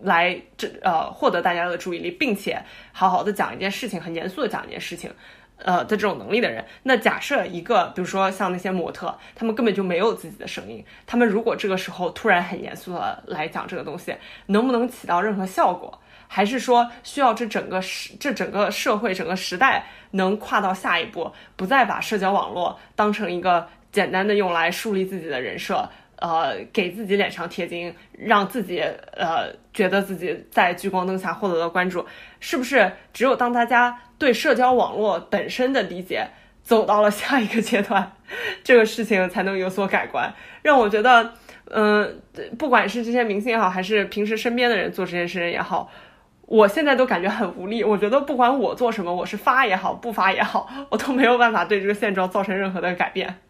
[0.00, 5.10] 来这呃获得大家的注意力，并且好好的讲一件事情，很严肃的讲一件事情。
[5.64, 14.12] 呃的这种能力的人，那假设一个，比如说像那些模特，他们根本就没有自己的声音，他们如果这个时候突然很严肃的来讲这个东西，
[14.46, 15.96] 能不能起到任何效果？
[16.26, 25.88] 还是说需要这整个时这整个社会整个时代能跨到下一步，不再把社交网络当成一个简单的用来树立自己的人设？
[26.16, 28.80] 呃，给自己脸上贴金，让自己
[29.16, 32.06] 呃觉得自己在聚光灯下获得了关注，
[32.38, 32.92] 是不是？
[33.12, 36.28] 只有当大家对社交网络本身的理解
[36.62, 38.12] 走到了下一个阶段，
[38.62, 40.32] 这个事情才能有所改观。
[40.62, 41.32] 让我觉得，
[41.64, 42.20] 嗯，
[42.56, 45.90] 不管是这些明星也好，还是平时身边的人做这件事也好，
[46.42, 47.82] 我现在都感觉很无力。
[47.82, 53.40] 我觉得不管我做什么，我是发也好，不发也好，我都没有办法对这个现状造成任何的改变。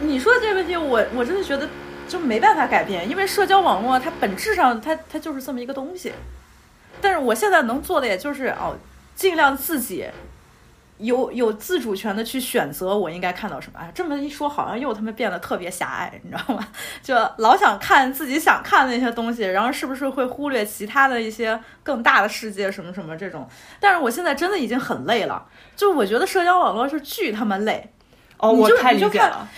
[0.00, 1.68] 你说的这个问题，我我真的觉得。
[2.08, 6.12] 就没办法改变，因为社交网络它本质上它它就是这么一个东西。
[7.00, 8.76] 但是我现在能做的也就是哦，
[9.14, 10.06] 尽量自己
[10.98, 13.78] 有有自主权的去选择我应该看到什么。
[13.78, 16.68] 哎，这么一说，好像又他妈变得特别狭隘，你知道吗？
[17.02, 23.48] 就老想看自己想看的那些东西，然后是不是会忽略其他的一些更大的世界什么什么这种？
[23.80, 27.90] 但是我现在真的已经很累了，就我觉得社交网络是巨他妈累。
[28.42, 29.48] 哦，我太理解了。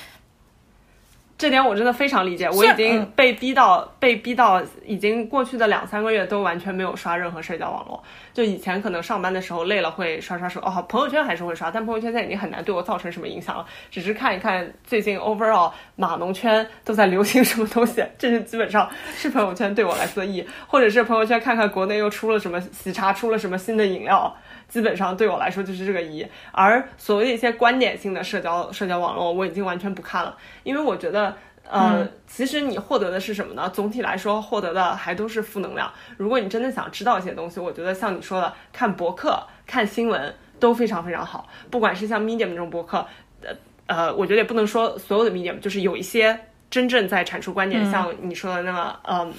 [1.36, 8.02] 这点我真的非常理解，我已经被逼到被逼到，已经过去的两三个月都完全没有刷任何社交网络。
[8.32, 24.34] 就以前可能上班的时候累了会刷刷手，哦，朋友圈还是会刷，但朋友圈现在已经很难对我造成什么影响了，只是看一看最近 overall 码农圈都在流行什么东西，这是基本上是朋友圈对我来说的意义，或者是朋友圈看看国内又出了什么喜茶出了什么新的饮料。
[24.74, 31.32] 基本上对我来说就是这个一，而所谓的一些观点性的社交社交网络，我已经完全不看了，因为我觉得，
[31.70, 33.70] 呃，其实你获得的是什么呢？
[33.70, 35.88] 总体来说，获得的还都是负能量。
[36.16, 41.48] 如果你真的想知道一些东西，我觉得像你说的，看博客、看新闻都非常非常好。
[41.70, 43.06] 不管是像 Medium 这种博客，
[43.42, 43.54] 呃
[43.86, 46.36] 呃，我觉得也不能说所有的 Medium，就是有一些
[46.68, 49.32] 真正在阐述观点，像你说的那个，嗯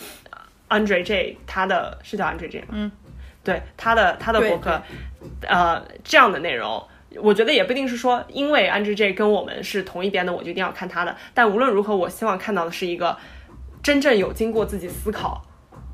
[0.70, 2.68] ，Andre J，他的是叫 Andre J 吗？
[2.72, 2.90] 嗯。
[3.46, 4.82] 对他的他的博客，
[5.48, 6.84] 呃，这样的内容，
[7.22, 11.16] 我觉得也不一定是说，因为 Andrew J 跟我们是同一边的，我就一定要看他的。
[11.34, 13.16] 但无论如何，我希望看到的是一个
[13.84, 15.42] 真正有经过自己思考，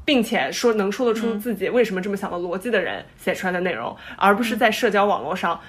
[0.06, 5.60] 并且说能说得出自己为什么这么想的逻辑的人写出来的内容，而不是在社交网络上，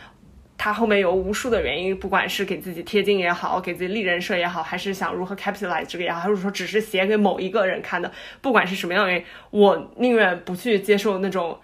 [0.56, 8.10] 他后面有无数的原因，不管是给自己贴金也好，给自己立人设也好，还是想如何 capitalize 这个也好，还是说只是写给某一个人看的，
[8.40, 11.58] 不管是什么样的原因，我宁愿不去接受那种。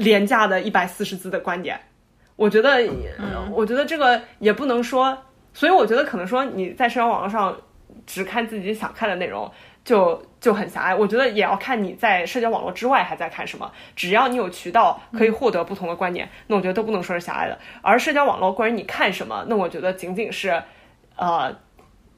[0.00, 1.78] 廉价的一百四十字的观点，
[2.36, 2.82] 我觉得，
[3.52, 5.16] 我觉得这个也不能说，
[5.52, 7.54] 所以我觉得可能说你在社交网络上
[8.06, 9.50] 只看自己想看的内容，
[9.84, 10.94] 就就很狭隘。
[10.94, 13.70] 我觉得也要看你在社交网络之外还在看什么。
[13.94, 17.58] 只要你有渠道可以获得不同的观点，那我觉得都不能说是狭隘的。
[17.82, 20.62] 而社交网络关于你看什么，那我觉得仅仅是，
[21.16, 21.54] 呃。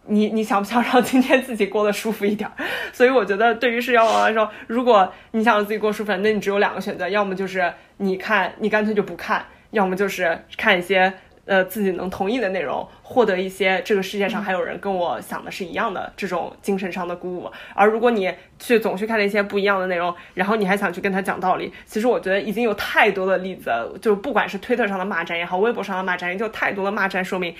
[0.06, 2.50] 你你想不想让今天自己过得舒服一点？
[2.92, 9.40] 所以我觉得，对于社交网来说，如果你想让自己过舒服，那你只有两个选择：要么就是你看，你干脆就不看；
[9.70, 11.12] 要么就是看一些
[11.44, 17.50] 呃自己能同意的内容，获得一些这个世界上还有人跟我想的是一样的这种精神上的鼓舞。
[17.74, 27.54] 而如果你去总去看那些不一样的内容，然后你还想去跟他讲道理，其实我觉得已经有太多的例子，就不管是推特上的骂战也好，微博上的骂战，也就太多的骂战说明。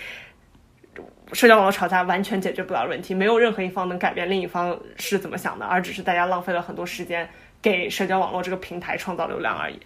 [1.33, 7.29] 社交网络吵架完全解决不了问题，没有任何一方能改变另一方是怎么想的，而只是大家浪费了很多时间
[7.61, 9.81] 给社交网络这个平台创造流量而已。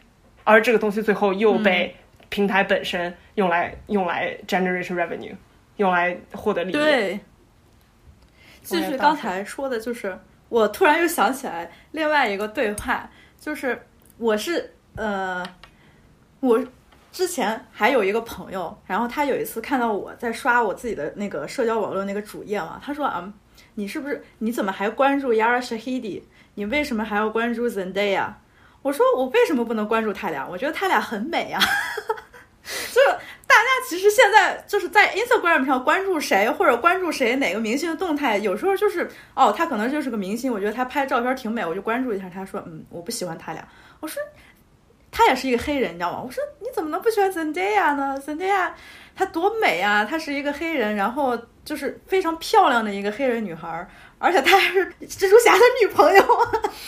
[0.44, 1.94] 而这个东西最后又被
[2.28, 5.34] 平台本身用来用来 generate revenue，
[5.76, 6.72] 用来获得利益。
[6.72, 7.20] 对，
[8.62, 10.18] 继续刚才说的就是，
[10.48, 13.86] 我突然又想起来另外一个对话，就是
[14.18, 15.44] 我是呃
[16.40, 16.64] 我。
[17.16, 23.32] 之前还有一个朋友，然后他有一次看到我在刷我自己的那个社交网络那个主页嘛，他说啊，
[23.74, 26.20] 你是不是你怎么还关注 Yara Shahidi？
[26.56, 28.26] 你为什么还要关注 Zendaya？
[28.82, 30.46] 我说我为什么不能关注他俩？
[30.46, 31.58] 我觉得他俩很美啊。
[32.92, 33.00] 就
[33.46, 42.28] 大家其实现在就是在 Instagram 上关注谁或者关注谁哪个明星的动态，有时候就是哦，他可能就是个明星，我觉得他拍照片挺美，我就关注一下。
[42.28, 43.66] 他说嗯，我不喜欢他俩。
[44.00, 44.22] 我说。
[45.16, 46.20] 他也是一个黑人，你知道吗？
[46.22, 48.70] 我说你怎么能不喜欢 Zendaya 呢？Zendaya
[49.16, 50.04] 她多美啊！
[50.04, 53.88] 她是一个黑人，然后就是非常漂亮的一个黑人女孩，
[54.18, 56.22] 而且她还是蜘蛛侠的女朋友。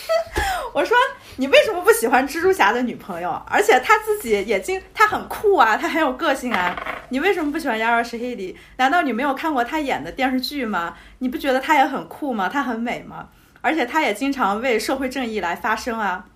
[0.75, 0.95] 我说
[1.37, 3.31] 你为什么不喜欢蜘蛛侠的女朋友？
[3.49, 6.77] 而且她自己也经，她很酷啊，她很有个性啊。
[7.09, 10.95] 你为什么不喜欢 Yara s h a d 难道你没有看过她演的电视剧吗？
[11.21, 12.47] 你不觉得她也很酷吗？
[12.51, 13.31] 她很美吗？
[13.63, 16.27] 而且她也经常为社会正义来发声啊。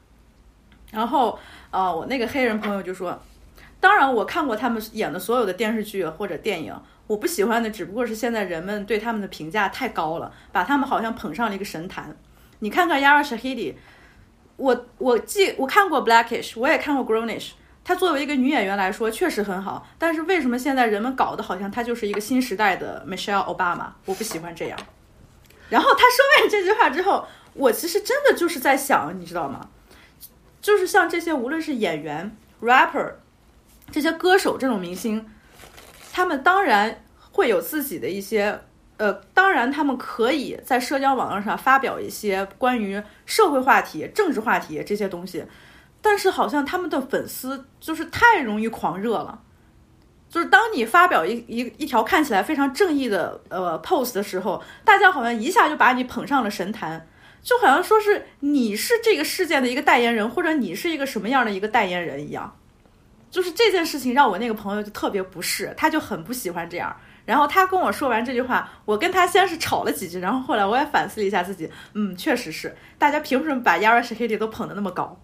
[0.91, 1.39] 然后，
[1.73, 3.21] 呃，我那个黑人朋友就说。
[3.81, 6.73] 当然，我看过他们演的所有的电视剧或者电影。
[7.09, 12.17] 我不喜欢的只不过是现在人们对他们的评价太高了，把他们好像捧上了一个神坛。
[12.61, 13.75] 你看看 Yara Shahidi，
[14.57, 17.51] 我我记我看过 Blackish，我也看过 Grownish。
[17.83, 23.89] 她作为一个女演员来说确实很好，但是为什么现在人们搞得好像她就是一个新时代的 Michelle Obama？
[24.05, 24.79] 我不喜欢这样。
[25.69, 29.69] 然后他说完这句话之后，我其实真的就是在想，你知道吗？
[30.63, 33.13] 就是像这些无论是演员、rapper。
[33.91, 35.27] 这些歌手这种明星，
[36.15, 38.59] 他们当然会有自己的一些，
[38.97, 45.45] 呃，当然他们可以在社交网络上发表一些关于社会话题、政治话题这些东西，
[46.01, 49.43] 但是好像他们的粉丝就是太容易狂热了，
[50.31, 57.07] 就是当你发表一一一条看起来非常正义的呃 post 的时候，大家好像一下就把你捧上了神坛，
[57.43, 62.57] 就好像说是你是这个事件的一个代言人，或者你是一个什么样的一个代言人一样。
[63.31, 66.95] 就是这件事情让我那个朋友就特别不适，他就很不喜欢这样。
[67.25, 75.19] 然后他跟我说完这句话，我跟他先是吵了几句，然后后来我也反思了一下自己，嗯，确实是，大家凭什么把 Yara Shahidi 都捧得那么高？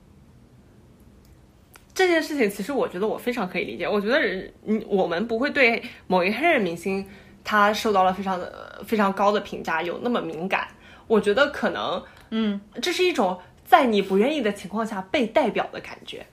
[1.93, 3.87] 这件事情其实我觉得我非常可以理解。
[3.87, 7.07] 我觉得人，嗯，我们不会对某一黑人明星
[7.45, 10.67] 他受到了非常的非常高的评价有那么敏感。
[11.09, 16.27] 我觉得可能，嗯，这是一种在你不愿意的情况下被代表的感觉。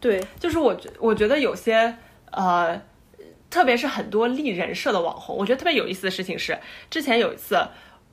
[0.00, 1.96] 对，就是我觉我觉得有些
[2.30, 2.80] 呃，
[3.50, 6.58] 特别是很多立人设的网红，我觉得特别有意思的事情是，
[6.90, 7.64] 之前有一次，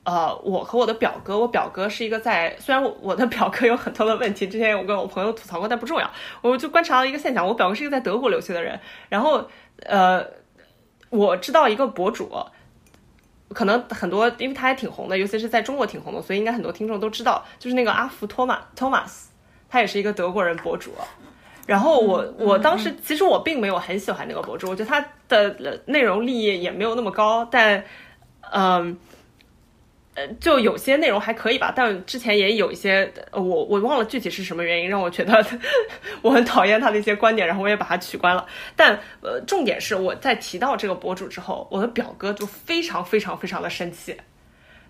[0.04, 6.08] 呃，我和我的表哥，我表哥是一个在，虽然我我的表哥有很多的问题，之前有跟我朋友吐槽过，但不重要，
[6.42, 8.78] 我就观察到一个现象，我表哥是一个在德国留学的人，
[9.08, 9.48] 然后
[9.84, 10.24] 呃，
[11.08, 12.30] 我知道一个博主，
[13.52, 19.30] 可能很多，因为他还挺红的，尤其是在中国挺红的，所以应该很多听众都知道，就是那个阿福托马托马斯，
[19.68, 20.92] 他也是一个德国人博主。
[21.66, 27.84] 然后我我当时其实我并没有很喜欢那个博主，我觉得他的内容立意也没有那么高，但，
[28.50, 28.96] 嗯，呃，
[30.14, 31.72] 呃就有些内容还可以吧。
[31.74, 35.44] 但之前也有一些，我我忘了具体是什么原因让我觉得
[36.22, 38.46] 我很讨厌他的一些观点，然后我也把他取关了。
[38.76, 44.16] 但呃，重点是我在提到这个博主之后，我的表哥就非常非常非常的生气，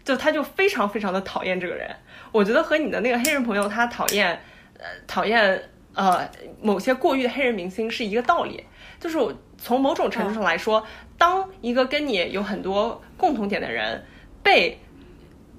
[0.05, 1.91] 就他就非常非常的讨厌这个人。
[2.33, 4.41] 我觉得和你的那个黑人朋友他讨厌，
[4.79, 5.63] 呃，讨厌。
[5.93, 6.31] 呃，
[6.63, 8.65] 某些过誉的黑人明星是一个道理，
[9.01, 9.19] 就是
[9.59, 10.87] 从某种程度上来说，
[11.19, 14.01] 当一个跟你有很多共同点的人
[14.41, 14.79] 被，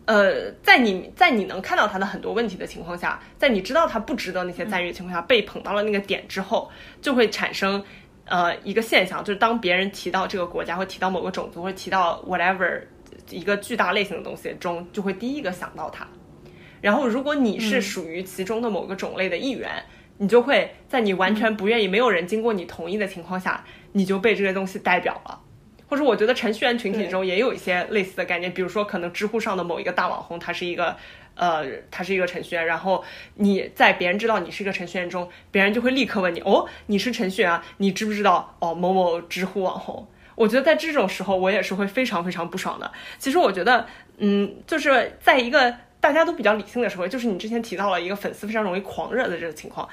[0.06, 6.70] 呃，在你在你能看到他的很多问题的情况下，在你知道他不值得那些赞誉的情况下，被捧到了那个点之后，
[7.02, 7.84] 就会产生
[8.26, 12.82] 呃一个现象，就是当别人提到这个国家，或提到某个种族，或提到 whatever
[13.30, 16.08] 一个巨大类型的东西中，就会第一个想到他。
[16.82, 19.84] 然后，如果你是属于其中的某个种类的一员。
[20.18, 25.42] 你就会在你完全不愿意、没有人经过你同意的情况下，你就被这些东西代表了。
[25.92, 30.96] 或者，我觉得程序员群体中也有一些类似的概念，比如说，可能知乎上的某一个大网红，他是一个，
[31.36, 33.04] 呃，他是一个程序员，然后
[33.36, 38.56] 你在别人知道你是一个程序员中，别人就会立刻问你，哦，你是程序员，你知不知道？
[38.60, 40.08] 哦，某某知乎网红。
[40.36, 42.90] 我觉得在这种时候，我也是会非常非常不爽的。
[43.20, 43.86] 其实，我觉得，
[44.20, 45.76] 嗯，就是在一个。
[46.02, 49.88] 大家都比较理性的时候，就是你之前提到了一个粉丝非常容易狂热的这个情况，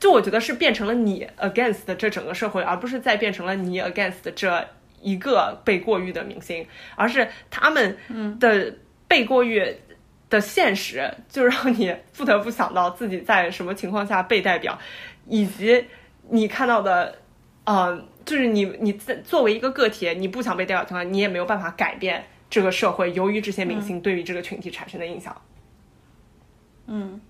[0.00, 4.68] 就我觉得是变成了你 against 这整个社会，而不是再变成了你 against 这
[5.00, 7.96] 一个被过誉的明星，而是他们
[8.38, 8.74] 的
[9.06, 9.76] 被过誉
[10.28, 14.78] 的现实，就让你不得不想到自己在什么情况下被代表，
[15.26, 15.84] 以及
[16.28, 17.16] 你看到的，
[17.64, 22.24] 嗯，就是你你在作为一个个体，你不想被代表的话，你也没有办法改变。
[22.50, 25.38] 这个社会由于这些明星对于这个群体产生的影响，
[26.86, 27.20] 嗯，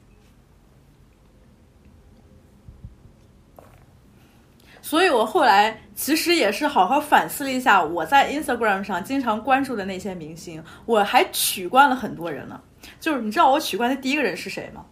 [4.88, 12.58] 所以我后来其实也是好好反思了一下，我在 Instagram 上经常关注的那些明星，我还取关了很多人呢。
[12.98, 14.86] 就是你知道我取关的第一个人是谁吗？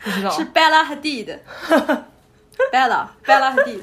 [0.00, 1.38] 不知道，是 Bella Hadid。
[2.72, 3.80] Bella Bella Hadid，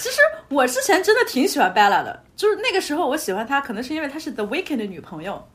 [0.00, 5.46] 其实我之前真的挺喜欢 Bella 的，就是那个时候我喜欢她，可能是因为她是 The Weeknd 的女朋友。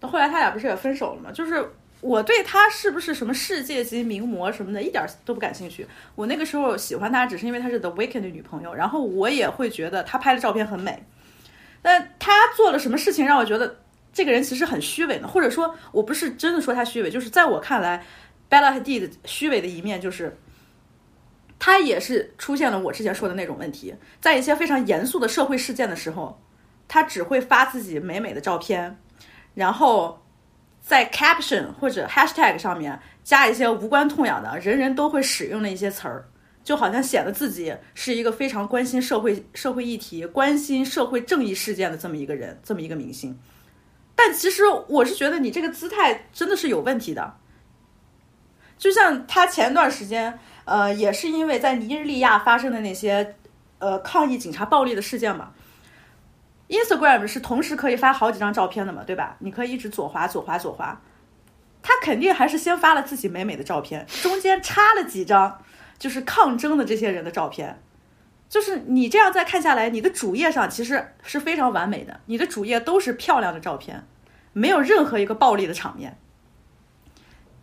[0.00, 1.30] 到后来他俩不是也分手了吗？
[1.30, 5.86] 就是我对他是不是什么世界级名模什么的，一点都不感兴趣。
[6.14, 11.04] 我那个时候喜欢他，只是因为他是 The Weeknd 的女朋友，然后我也会觉得他拍的照片很美。
[11.82, 13.80] 但他做了什么事情让我觉得
[14.12, 15.28] 这个人其实很虚伪呢？
[15.28, 18.04] 或者说我不是真的说他虚伪，就是在我看来
[18.50, 20.36] ，Bella Hadid 虚伪的一面就是。
[21.58, 26.38] 他也是出现了我之前说的那种问题，在一些非常严肃的社会事件的时候，
[26.86, 28.98] 他只会发自己美美的照片，
[29.54, 30.22] 然后
[30.86, 36.24] 在 caption 或者 hashtag 上面加一些无关痛痒的、人人都会使用的一些词儿，
[36.62, 43.36] 就好像显得自己是一个非常关心社会社会议题、关心社会正义事件的这么一个人，这么一个明星。
[44.14, 47.34] 但其实我是觉得你这个姿态真的是有问题的，
[48.78, 50.38] 就像他前段时间。
[50.66, 53.36] 呃，也是因为在尼日利亚发生的那些，
[53.78, 55.52] 呃，抗议警察暴力的事件嘛。
[56.68, 59.36] Instagram 是同时可以发好几张照片的嘛，对吧？
[59.38, 61.00] 你可以一直左滑左滑左滑，
[61.82, 65.62] 他肯定还是先发了自己美美的照片，中间插了几张
[65.98, 67.80] 就是抗争的这些人的照片。
[68.48, 74.04] 就是你这样再看下来，你的主页上其实是非常完美的，你的主页都是漂亮的照片，
[74.52, 76.16] 没有任何一个暴力的场面。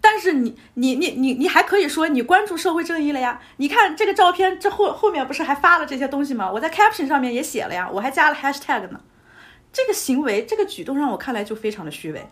[0.05, 3.39] 但是你你你你你还可以说你关注社会正义了呀？
[3.55, 6.51] 你看这个照片，这后后面不是还发了这些东西吗？
[6.51, 8.99] 我在 caption 上面也写了呀，我还加了 hashtag 呢。
[9.71, 12.27] 这个行为，这个举动让我看来就非常的虚伪。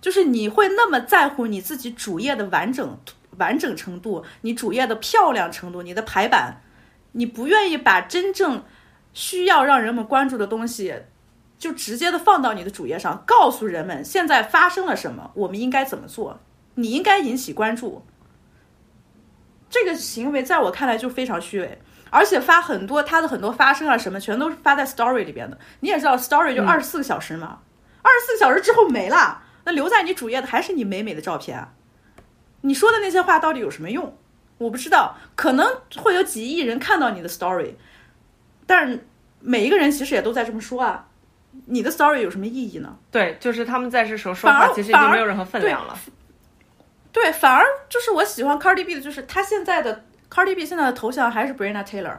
[0.00, 2.98] 就是你会那么在乎你自己主页的完整
[3.36, 6.62] 完整程度，你主页的漂亮程度，你的排版，
[7.12, 8.64] 你不愿意把真正
[9.12, 10.94] 需要让人们关注的东西。
[11.58, 16.38] 就直接的放到你的主页上，告诉人们现在发生了什么，我们应该怎么做，
[16.74, 18.04] 你应该引起关注。
[19.70, 21.78] 这个行为在我看来就非常虚伪，
[22.10, 25.58] 而且发很多他的很多发生啊什么，全都是发在 Story 里边的。
[25.80, 27.60] 你也知道，Story 就二十四个小时嘛，
[28.02, 31.66] 二十四个小时之后没了，那留在你主页的还是你美美的照片。
[32.60, 34.16] 你说的那些话到底有什么用？
[34.58, 37.74] 我不知道，可能会有几亿人看到你的 Story，
[38.66, 39.06] 但是
[39.40, 41.08] 每一个人其实也都在这么说啊。
[41.64, 42.96] 你的 story 有什么意义呢？
[43.10, 45.98] 对，就是他们在这时候说话，其实已经没有任何分量了。
[47.12, 52.18] 对，反而就是我喜欢 Cardi B 的，就是他现在的 Cardi B 现在的头像还是 Breonna Taylor，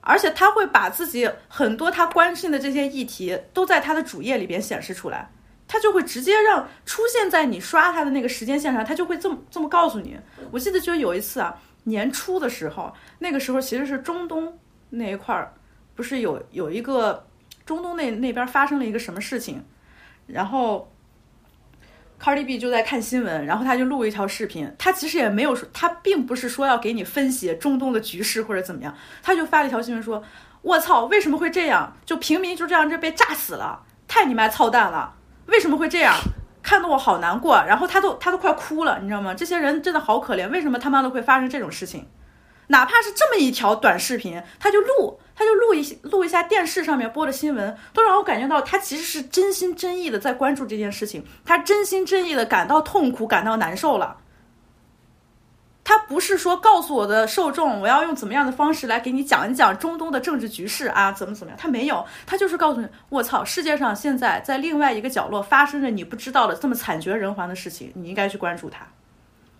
[0.00, 5.30] 而且他会把自己很多他关心的这些议题都在他的主页里边显示出来，
[5.68, 10.18] 他就会直接让出现在你刷他的那个时间线上，他就会这么这么告诉你。
[10.50, 14.58] 我记得就有一次啊，年初的时候，那个时候其实是中东
[14.88, 15.52] 那一块儿，
[15.94, 17.24] 不是有有一个。
[17.70, 19.64] 中东那那边发生了一个什么事情，
[20.26, 20.90] 然后
[22.20, 28.92] Cardi B 就在看新闻，然后他就录了一条视频，他其实也没有说，他并不是说要给你分析中东的局势或者怎么样，
[29.22, 30.20] 他就发了一条新闻说
[30.62, 31.96] ：“我操，为什么会这样？
[32.04, 35.14] 就平民就这样就被炸死了，太你妈操蛋了！
[35.46, 36.12] 为什么会这样？
[36.64, 39.32] 看得我好难过。”然后他都他都快哭了，你知道吗？
[39.32, 42.08] 这些人真的好可怜，为什么他妈的会发生这种事情？
[42.70, 54.18] 哪怕是这么一条短视频，他就录，他就录一录一下电视上面播的新闻，都让我感觉到他其实是真心真意的在关注这件事情，他真心真意的感到痛苦，感到难受了。
[55.82, 61.58] 他不是说告诉我的受众，我要用怎么样的方式来给你讲一讲中东的政治局势啊，怎么怎么样？
[61.60, 68.86] 他没有，他就是告诉你，我操，世界上现在在另外一个角落发生着你不知道的这么惨绝人寰的事情，你应该去关注它。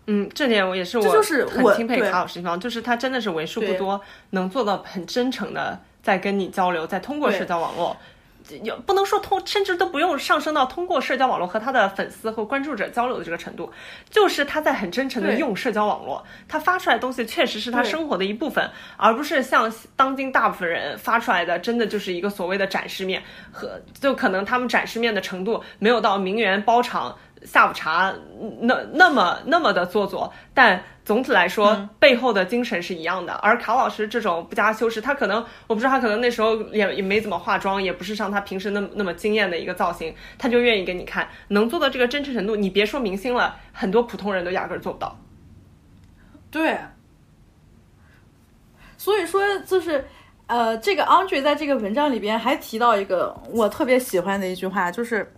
[0.06, 7.96] 嗯，这点我也是，我就是很钦佩卡老师地方，就是他真的是为数不多能做到很真诚的在跟你交流，在通过社交网络，
[8.64, 13.70] 有不能说通，甚至都不用上升到通过社交网络和他的粉丝和关注者交流的这个程度，
[14.10, 23.22] 就是他在很真诚的用社交网络，他发出来的东西确实是他生活的一部分，而不是像当今大部分人发出来的，真的就是一个所谓的展示面
[23.52, 27.16] 和就可能他们展示面的程度没有到名媛包场。
[27.42, 28.14] 下午茶
[28.60, 33.32] 那那么那么的做作，但总体来说背后的精神是一样的。
[33.34, 45.18] 而卡老师这种不加修饰，他可能我不知道他可能那时候也也没怎么化妆，也不是像他平时那么那么惊艳的一个造型，他就愿意给你看，能做到这个真诚程度，你别说明星了，很多普通人都压根儿做不到。
[46.50, 46.78] 对，
[48.98, 50.04] 所以说就是
[50.46, 55.32] 呃，这个 Andre 在这个文章里边还提到一个我特别喜欢的一句话，就是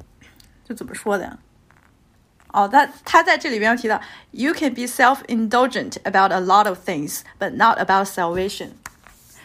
[0.65, 1.39] 就怎么说的呀？
[2.53, 4.01] 哦，他他在这里边提到
[4.31, 8.69] ，You can be self-indulgent about a lot of things, but not about salvation。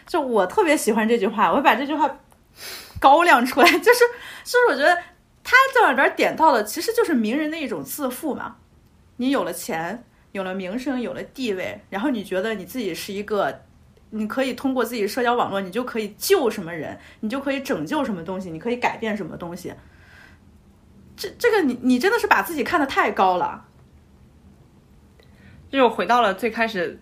[0.06, 2.20] 就我特别喜欢这句话，我会把这句话
[3.00, 3.72] 高亮出来。
[3.80, 4.00] 就是，
[4.44, 4.96] 就是我觉得
[5.44, 8.58] 他在里边点到的，其实就是名人的一种自负嘛。
[9.18, 10.04] 你有了钱，
[10.34, 13.62] 有了名声，有了地位，然后你觉得你自己是一个，
[14.10, 19.74] 你可以通过自己社交网络，你就可以救什么人，你就可以拯救什么东西，你可以改变什么东西。
[21.18, 23.66] 这这个你你真的是把自己看得太高了。
[25.70, 26.98] 就回到了最开始，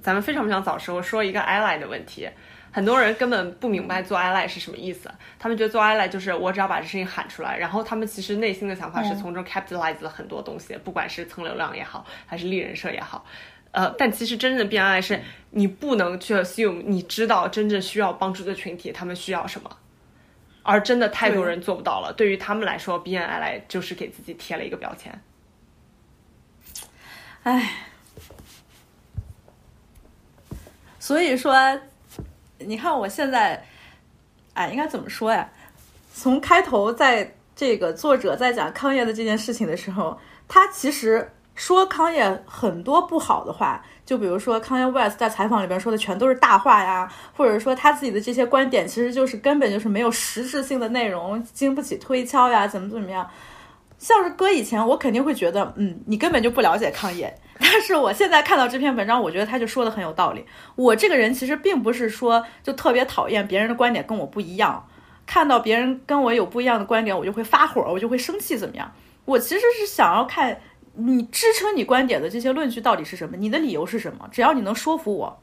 [0.00, 2.28] 咱们非常非常早时候说一个 ally 的问题，
[2.70, 13.26] 很多人根本不明白做 ally 是什么意思，他们觉得做 ally 就是我只要把这事情喊出来，然后他们其实内心的想法是从中 capitalize 了很多东西，不管是蹭流量也好，还是立人设也好，
[13.72, 15.20] 呃，但其实真正的变 ally 是
[15.50, 19.76] 你不能去 assume 你知道真正需要帮助的群体他们需要什么，
[20.64, 25.22] 而真的太多人做不到了，对于他们来说 an ally 就是给自己贴了一个标签。
[27.44, 27.86] 唉，
[30.98, 31.54] 所以说，
[32.58, 33.64] 你看我现在，
[34.54, 35.48] 哎，应该怎么说呀？
[36.14, 40.18] 从开头在这个作者在讲康业的这件事情的时候，
[40.48, 53.28] 他其实说康业很多不好的话，就比如说康业 West 在采访里边说的全都是大话呀，或者说他自己的这些观点其实就是根本就是没有实质性的内容，经不起推敲呀，怎么怎么样。
[53.96, 57.32] 像是搁以前，我肯定会觉得，嗯，你根本就不了解康业。
[57.58, 60.44] 但是我现在看到这篇文章，我觉得他就说的很有道理。
[60.74, 64.86] 我这个人其实并不是说就特别讨厌别人的观点跟我不一样，
[65.24, 68.92] 看到别人跟我有不一样的观点，我就会发火，我就会生气，怎么样？
[69.24, 70.60] 我其实是想要看
[70.96, 74.28] 你支撑你观点的这些论据到底是什么，你的理由是什么？
[74.30, 75.40] 只要你能说服我，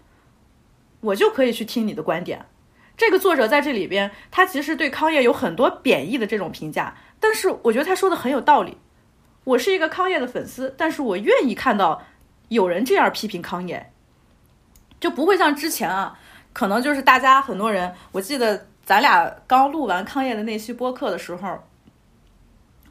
[1.01, 2.45] 我就可以去听你的观点。
[2.97, 8.77] 这个作者在这里边，他其实对康业有很多贬义的这种评价，但是我觉得他说的很有道理。
[9.43, 12.03] 我是一个康业的粉丝，但是我愿意看到
[12.49, 13.91] 有人这样批评康业，
[14.99, 16.19] 就不会像之前啊，
[16.53, 21.63] 可能就是大家很多人，我记得咱俩刚录完康业的那期播客的时候，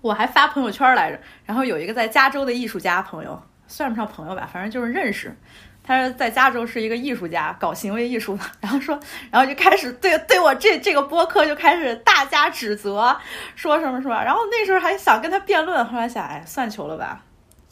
[0.00, 5.36] 我还发朋友圈来着，然后有一个在加州的艺术家朋友，算不上朋友吧，反正就是认识。
[5.82, 8.44] 他是在加州是一个艺术家，搞行为艺术的。
[8.60, 9.00] 然后说，
[9.32, 13.16] 然后就开始对对我这这个播客就开始大加指责，
[13.56, 14.22] 说什么什么？
[14.22, 17.24] 然后那时候还想跟他辩论，后来想，哎，算球了吧？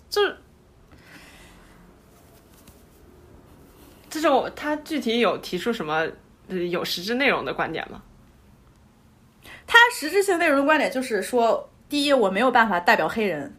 [0.09, 0.23] 就
[4.11, 6.07] 这种他具体有提出什么
[6.71, 8.03] 有实质内容的观点吗？
[9.67, 13.57] 他实质性内容的观点就是说，第一，我没有办法代表黑人，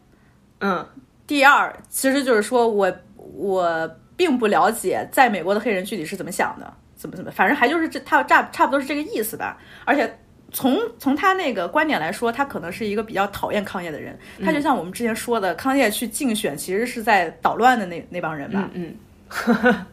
[0.60, 0.84] 嗯；
[1.26, 9.58] 第二，其实就是说我我并不了解在美国的黑人具体是怎么想的，怎么怎么，反正还就是这他差差不多是这个意思吧。
[9.86, 10.20] 而且
[10.52, 14.18] 从从他那个观点来说，他可能是一个比较讨厌康业的人。
[14.44, 18.70] 他就像我们之前说的，康业去竞选其实是在捣乱的那那帮人吧。
[18.74, 18.96] 嗯。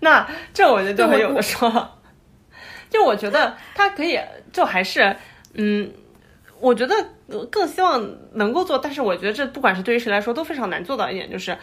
[0.00, 1.98] 那这我觉得就很有的说，
[2.90, 4.20] 就我觉得他可以，
[4.52, 5.16] 就还是，
[5.54, 5.90] 嗯，
[6.64, 6.94] 我觉得
[7.50, 11.56] 更希望能够做，但是我觉得这不管是对于谁来说都非常难做到一点，就是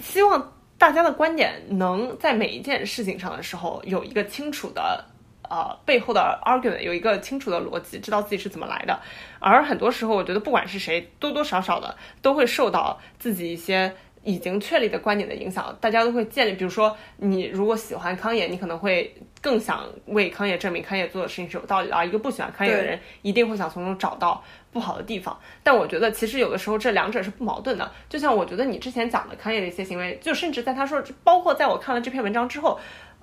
[0.00, 5.04] 希望大家的观点能在每一件事情上的时候有一个清楚的
[5.48, 8.98] 呃背后的 argument，有一个清楚的逻辑，知道自己是怎么来的。
[9.38, 13.94] 而很多时候，我觉得不管是谁，多多少少的都会受到自己一些。
[14.24, 16.52] 已经确立的观点的影响，大家都会建立。
[16.52, 21.94] 比如说，你如果喜欢康也，你可能会更想为康也证明康也做的事情是有道理的。
[21.94, 24.42] 而一个不喜欢康也的人，一定会想从中找到
[24.72, 25.38] 不好的地方。
[25.62, 27.90] 但我觉得，其实有的时候这两者是不矛盾的。
[28.08, 32.78] 就像我觉得你之前讲的康也的一些行为，就甚至在他说，包括在我看了这篇文章之后，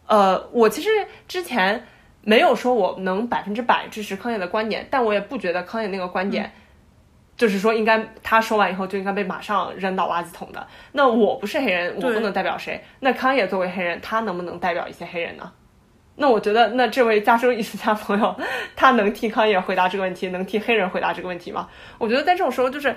[0.08, 0.90] 呃，我其实
[1.28, 1.86] 之前
[2.22, 6.52] 没有说我能百分之百支持康也的观点，但我也不觉得康也那个观点。
[7.38, 10.66] 就是说，应该他说完以后就应该被马上扔到垃圾桶的。
[10.94, 12.82] 那我不是黑人，我不能代表谁。
[13.00, 15.52] 那康也作为黑人，他能不能代表一些黑人呢？
[16.16, 18.36] 那我觉得，那这位加州艺术家朋友，
[18.76, 21.68] 他能替康也回答这个问题，能替黑人回答这个问题吗？
[21.98, 22.96] 我觉得在这种时候，就是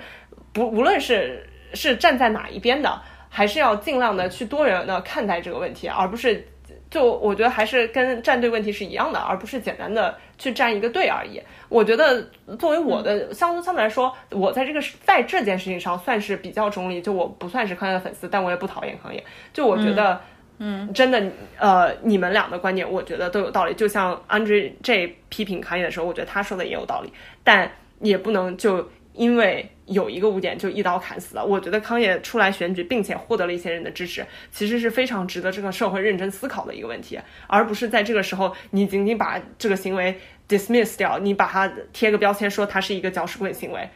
[0.53, 6.47] 不无论是是站在哪一边的，还是要尽量的去多元的看待这个问题，而不是。
[6.89, 11.39] 就我觉得还是跟站队问题是一样的，而不是简单的去站一个队而已。
[11.69, 16.99] 我觉得作为我的相相对来说，我在这个在这件事情上算是比较中立。
[16.99, 19.23] 就我不算是康业的粉丝，但我也不讨厌康业。
[19.53, 20.19] 就我觉得，
[20.57, 21.23] 嗯，真的，
[21.59, 23.75] 呃，你们俩的观点，我觉得都有道理。
[23.75, 27.13] 就像 Andre J 批评康业的时候，我觉得他说的也有道理，
[27.43, 28.89] 但也不能就。
[29.15, 43.89] 因为有一个污点就一刀砍死了，我觉得康也出来选举，并且获得了一些人的支持，其实是非常值得这个社会认真思考的一个问题，而不是在这个时候你仅仅把这个行为 dismiss 掉，你把它贴个标签说它是一个搅屎棍行为，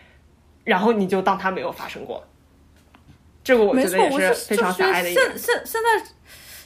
[0.63, 2.25] 然后你就当它没有发生过。
[3.43, 5.09] 这个我觉得也是非常狭隘的。
[5.09, 6.05] 现现现在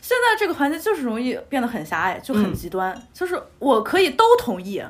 [0.02, 2.96] 现在这个环境就是容易变得很狭隘，就很极端。
[3.14, 4.82] 就是我可以都同意，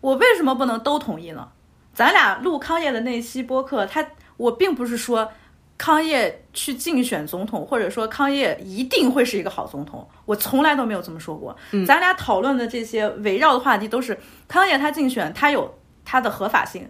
[0.00, 1.48] 我为什么不能都同意呢？
[1.94, 4.04] 咱俩录康业的那期播客，他
[4.36, 5.30] 我并不是说
[5.76, 11.56] 康业去竞选总统，或者说康业一定会是一个好总统，我从来都没有这么说过。
[11.86, 15.74] 咱俩讨论的这些围绕的话题都是康业他竞选，他有
[16.04, 16.88] 他的合法性，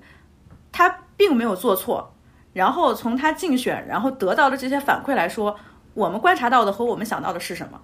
[0.70, 2.14] 他并没有做错。
[2.52, 5.58] 然后从他竞选，然后得到的这些反馈来说，
[5.94, 7.80] 我们观察到的和我们想到的是什么？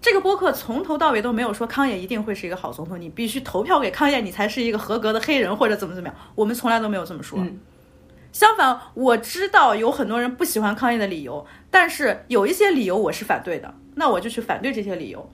[0.00, 6.16] 这个播客从头到尾都没有说康也一定会是一个好总统，你必须投票给康也，你才是一个合格的黑人或者怎么怎么样。
[6.34, 7.44] 我们从来都没有这么说。
[8.32, 15.28] 相反，我知道有很多人不喜欢康也的理由，但是有一些理由我是反对的，那我就去反对这些理由。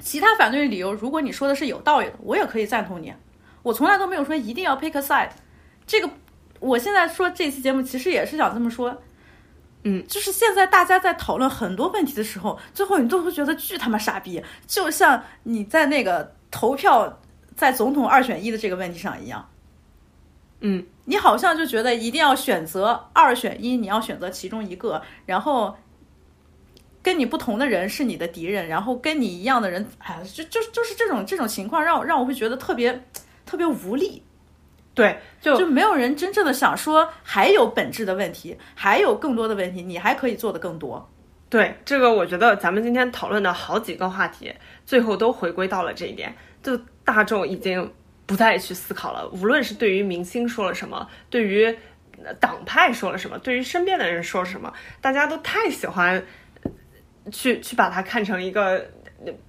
[0.00, 3.14] 其他反对的理由，如果你说的是有道理的，我也可以赞同你。
[3.62, 5.30] 我从来都没有说一定要 pick a side。
[5.86, 6.10] 这个，
[6.60, 9.00] 我现在说这期节目其实也是想这么说。
[9.88, 17.20] 嗯，就是现在大家在讨论很多问题的时候，最后你都会觉得巨他妈傻逼，就像你在那个投票
[17.54, 19.48] 在总统二选一的这个问题上一样。
[20.58, 25.76] 嗯，你好像就觉得一定要选择二选一，你要选择其中一个，然后
[27.00, 33.06] 跟你不同的人是你的敌人，然后跟你一样的人，哎，就就就是这种这种情况，让让我会觉得特别
[33.44, 34.20] 特别无力。
[34.96, 41.06] 对，就就没有人真正的想说还有本质的问题，还有更多的问题，你还可以做的更多。
[41.50, 44.52] 对这个，我觉得咱们今天讨论的好几个话题，
[44.86, 47.92] 最后都回归到了这一点，就大众已经
[48.24, 49.28] 不再去思考了。
[49.28, 51.78] 无论是对于明星说了什么，对于
[52.40, 56.24] 党派说了什么，对于身边的人说了什么，大家都太喜欢
[57.30, 58.84] 去去把它看成一个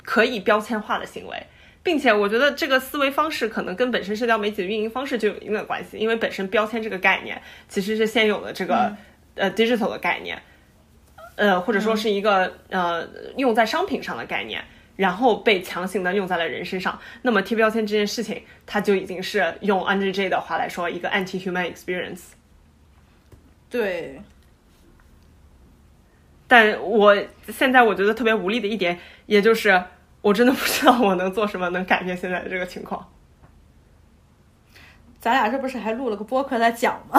[0.04, 1.48] 可以标签化的行为。
[1.88, 8.94] 并且我觉得这个思维方式可能跟本身社交媒体的运营方式就有一定的关系，因为本身标签这个概念其实是现有的这个
[9.36, 10.38] 呃 digital 的概念，
[11.38, 13.08] 呃或者说是一个呃
[13.38, 14.62] 用在商品上的概念，
[14.98, 17.00] 然后被强行的用在了人身上。
[17.22, 22.24] 那么贴标签这件事情，它就已经是用 J 的话来说，一个 anti-human experience。
[23.70, 24.22] 对，
[26.50, 27.16] 但我
[27.48, 29.82] 现在我觉得特别无力的一点，也就是。
[30.28, 33.10] 我真的不知道我能做什么能改变现在的这个情况。
[35.22, 37.18] 咱俩这不是还录了个播客在讲吗？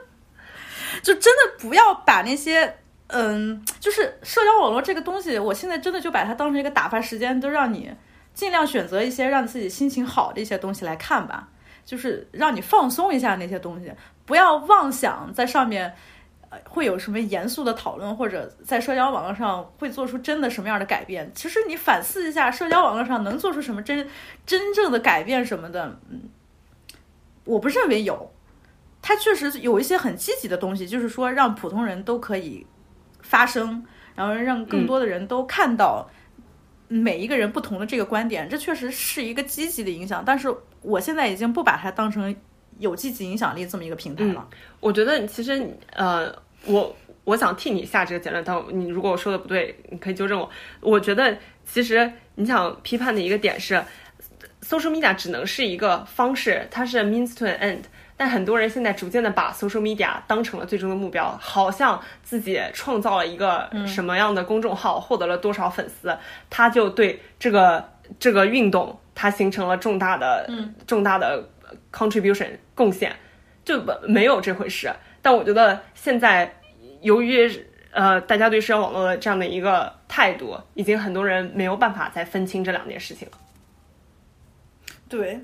[1.02, 2.78] 就真的不要把那些
[3.08, 7.92] 嗯，就是社交网络这个东西，我现在真的就把它当成一个打发时间，都让你
[8.32, 11.48] 尽量选择一些让自己心情好的一些东西来看吧，
[11.84, 13.92] 就是让你放松一下那些东西，
[14.24, 15.94] 不要妄想在上面。
[16.64, 21.30] 会有什么严肃的讨论，或者在社交网络上会做出真的什么样的改变？
[21.34, 24.08] 其实你反思一下，社交网络上能做出什么真
[24.46, 25.98] 真正的改变什么的？
[26.08, 26.22] 嗯，
[27.44, 28.30] 我不认为有。
[29.02, 32.66] 它确实有一些很积极的东西，就是说让普通人都可以
[33.20, 36.08] 发声，然后让更多的人都看到
[36.88, 40.22] 每一个人不同的这个观点，这确实是一个积极的影响。
[40.24, 40.52] 但是
[40.82, 42.34] 我现在已经不把它当成。
[42.78, 44.46] 有积极影响力这么一个平台了，
[44.80, 46.30] 我觉得其实呃，
[46.66, 46.94] 我
[47.24, 50.50] 我想替你下这个结论，但你如果我说的不对，你可以纠正我。
[50.80, 53.82] 我觉得其实你想批判的一个点是
[54.62, 57.82] ，social media 只能是一个方式，它是 means to an end。
[58.18, 66.16] 但很多人现在逐渐的把 social media 当成了最终的目标，好像自己创造了一个什么样的公众号，获得了多少粉丝，
[66.50, 67.82] 他就对这个
[68.18, 70.50] 这个运动它形成了重大的
[70.86, 71.42] 重大的。
[71.96, 73.16] Contribution 贡献
[73.64, 74.92] 就没有这回事，
[75.22, 76.54] 但我觉得现在
[77.00, 77.50] 由于
[77.92, 83.38] 呃大家对社交网络的这样的一个态度，已经很多人没有办法再分清这两件事情了。
[85.08, 85.40] 对，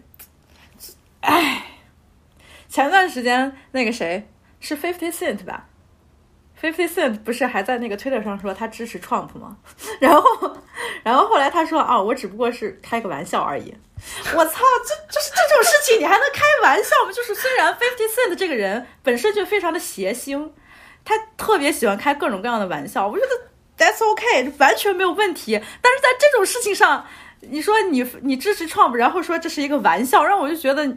[1.21, 1.65] 唉，
[2.69, 4.29] 前段时间那个谁
[4.61, 5.69] 是 Fifty Cent 吧
[6.61, 9.57] ？Fifty Cent 不是还在那个 Twitter 上说他支持 Trump 吗？
[10.01, 10.57] 然后，
[11.03, 13.75] 然后后来他说啊，我只不过是开个玩笑而已。
[14.35, 15.21] 我操，这这
[15.63, 17.13] 种事情你还能开玩笑吗？
[17.13, 20.53] 就是虽然 Fifty Cent 这个人本身就非常的邪星，
[21.05, 25.53] 他特别喜欢开各种各样的玩笑，我觉得 That's OK，完全没有问题。
[25.81, 27.07] 但是在这种事情上，
[27.41, 30.97] 你说你你支持 Trump，然后说这是一个玩笑，让我就觉得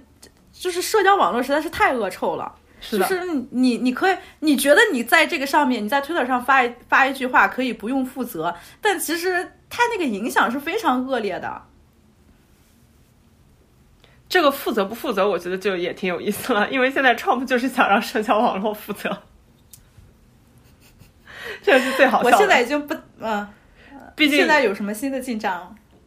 [0.52, 2.56] 就是社交网络实在是太恶臭了。
[2.88, 11.64] 就是你，你可以，你觉得你在这个上面，你在 Twitter 上发一发一句话可以不用负责，但其实它那个影响是非常恶劣的。
[14.36, 19.18] 这个负责不负责，我觉得就也挺有意思了， 因为现在 Trump 就是想让社交网络负责，
[21.64, 22.30] 这是最好笑。
[22.30, 23.48] 我现在已经不，嗯，
[24.14, 25.58] 毕竟现在有什么新的进展？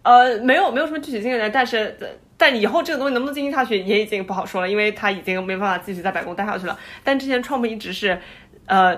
[0.02, 1.96] 呃，没有，没有什么具体进展，但是。
[2.40, 6.78] 但以后这个东西能不能进行下去也已经不好说了，因为他已经没办法继续在白宫待下去了。
[7.02, 8.20] 但之前 Trump 一直是，
[8.66, 8.96] 呃，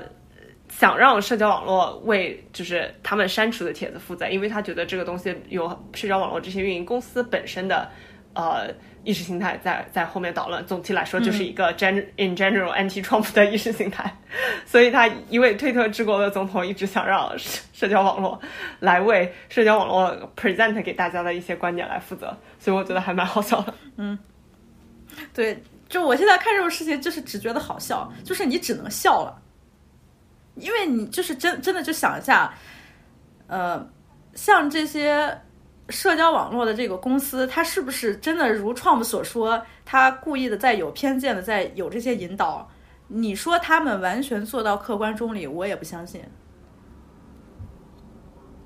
[0.69, 7.89] 想让社交网络为就是他们删除的帖子负责，因为他觉得这个东西有社交网络这些运营公司本身的
[8.35, 8.69] 呃。
[9.03, 14.15] 意识形态在在后面捣乱，总体来说就是一个 gen in general anti Trump 的意识形态，
[14.67, 18.41] 所以他一位推特之国的总统一直想让社社交网络
[18.79, 23.73] 来为社交网络 present 给大家的一些观点来负责，所以我觉得还蛮好笑的。
[23.97, 24.19] 嗯，
[25.33, 29.41] 对，就我现在看这种事情，就是只觉得好笑，就是你只能笑了，
[30.57, 32.53] 因为你就是真真的就想一下，
[33.47, 33.89] 呃，
[34.35, 35.41] 像这些
[35.91, 42.71] 社交网络的这个公司，它是不是真的如 Trump 所说，他故意的在有偏见的在有这些引导？
[43.09, 46.23] 你说他们完全做到客观中立，我也不相信。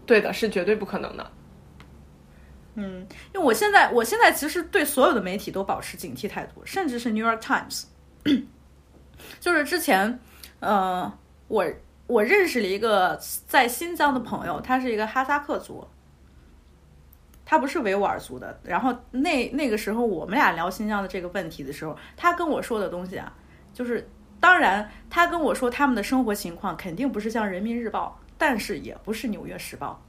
[0.04, 1.30] 对的，是绝对不可能的。
[2.74, 7.84] 嗯，因为我现在，我现在其实对所有的媒体都保持警惕态度，甚至是 New York Times。
[9.40, 10.18] 就是之前，
[10.60, 11.10] 呃，
[11.48, 11.64] 我
[12.06, 15.86] 我认识了一个在新疆的朋友，他是一个哈萨克族，
[17.44, 18.58] 他不是维吾尔族的。
[18.62, 23.32] 然后那那个时候，我们俩聊新疆的这个问题的时候，他跟我说的东西啊，
[23.72, 24.08] 就是
[24.40, 30.02] 当然，他跟我说他们的生活情况肯定不是像人民日报，但是也不是纽约时报。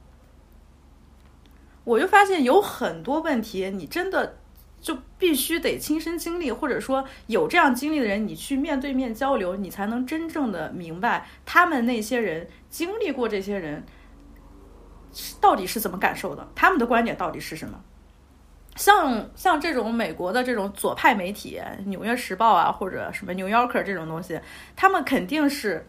[1.84, 4.38] 我就发现有很多问题，你真的
[4.80, 13.84] 就必须得亲身经历，或者说有这样经历的人，你去面对面交流，你才能真正的明白他们那些人经历过这些人
[15.40, 17.80] 到底是怎么感受的，他们的观点到底是什么。
[18.76, 24.38] 像像这种美国的这种左派媒体，《纽约时报》啊，或者什么《New Yorker》这种东西，
[24.76, 25.86] 他们肯定是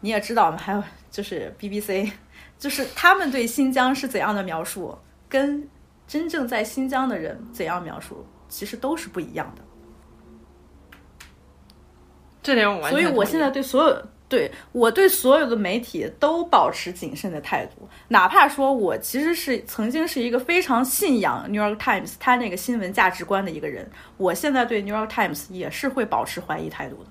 [0.00, 2.12] 你也知道嘛，还有就是 BBC，
[2.58, 4.98] 就是他们对新疆是怎样的描述。
[5.30, 5.68] 跟
[6.06, 9.62] 真正在新疆的人怎样描述，其实都是不一样的。
[12.42, 27.10] 这点我完全所以，我现在对所有对我对所有的媒体都保持谨慎的态度，哪怕说我其实是曾经是一个非常信仰《New York Times》它那个新闻价值观的一个人，我现在对《New York Times》也是会保持怀疑态度的。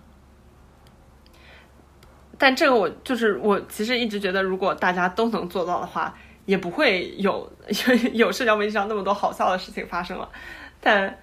[2.38, 6.16] 但这个我就是我，其实一直觉得，如果大家都能做到的话。
[6.48, 7.52] 也不会有
[8.14, 10.30] 有社交媒体上那么多好笑的事情发生了，
[10.80, 11.20] 但，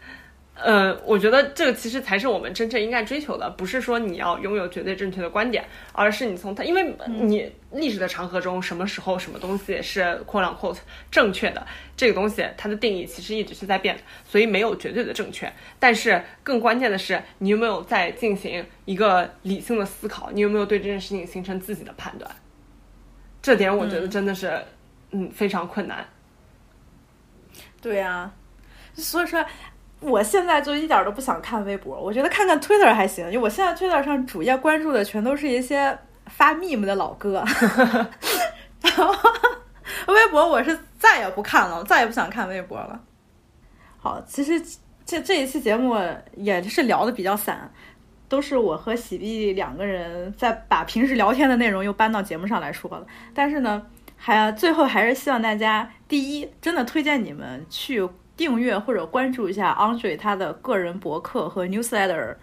[0.55, 10.79] 呃，我觉得这个其实才是我们真正应该追求的，不是说你要拥有绝对正确的观点，而是你从它，因为你历史的长河中，什么时候什么东西是 quote unquote
[11.11, 11.67] 正确的，
[11.97, 15.53] 这个东西它的定义其实一直是在变的，所以没有绝对的正确。
[15.79, 22.31] 但是更关键的是，你有没有在进行一个理性的思考，你有没有对这件事情形成自己的判断？
[23.43, 24.63] 这点我觉得真的是。
[25.17, 26.05] 嗯，非常困难。
[27.81, 28.33] 对呀，
[28.95, 29.47] 所以说，
[30.05, 32.01] 我现在就一点都不想看微博。
[32.01, 37.45] 我觉得看看 Twitter 还行，因为我现在 Twitter 上主页关注的全都是一些发 meme 的老哥。
[38.83, 39.15] 然后
[40.09, 43.01] 微博我是再也不看了，再也不想看微博了。
[43.99, 44.61] 好，其实
[45.05, 45.97] 这这一期节目
[46.37, 47.71] 也是聊的比较散，
[48.29, 53.07] 都是我和喜碧两个人在把平时聊天的内容又搬到节目上来说了。
[53.35, 53.83] 但是呢。
[54.17, 62.37] 还最后还是希望大家，第一，真的推荐你们去订阅或者关注一下 Andre 他的个人博客和 newsletter。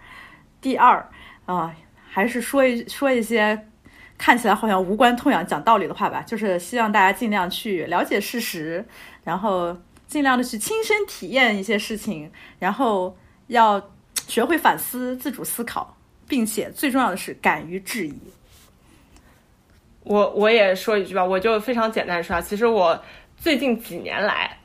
[0.60, 1.08] 第二，
[1.46, 1.74] 啊，
[2.08, 3.68] 还是说一说一些
[4.16, 8.84] 看起来好像无关痛痒、讲道理的话吧，就是希望大家尽量去了解事实，
[9.24, 13.16] 然后尽量的去亲身体验一些事情，然后
[13.48, 13.90] 要
[14.28, 15.96] 学会反思、自主思考，
[16.28, 18.14] 并且最重要的是敢于质疑。
[20.04, 23.02] 我我也说一句吧，我就非常简单说啊，其实我
[23.36, 24.58] 最近几年来，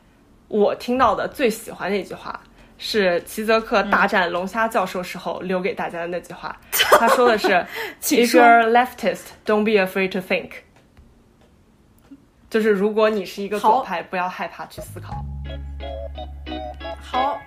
[0.48, 2.40] 我听到的最喜欢的一句话，
[2.78, 6.56] 是齐泽克大战龙虾教授时候留给大家的那句话。
[7.00, 7.48] 他说的是
[8.02, 10.52] ：“If you're leftist, don't be afraid to think。”
[12.50, 15.14] 就是如果你是一个左派，不要害怕去思考。
[17.02, 17.38] 好。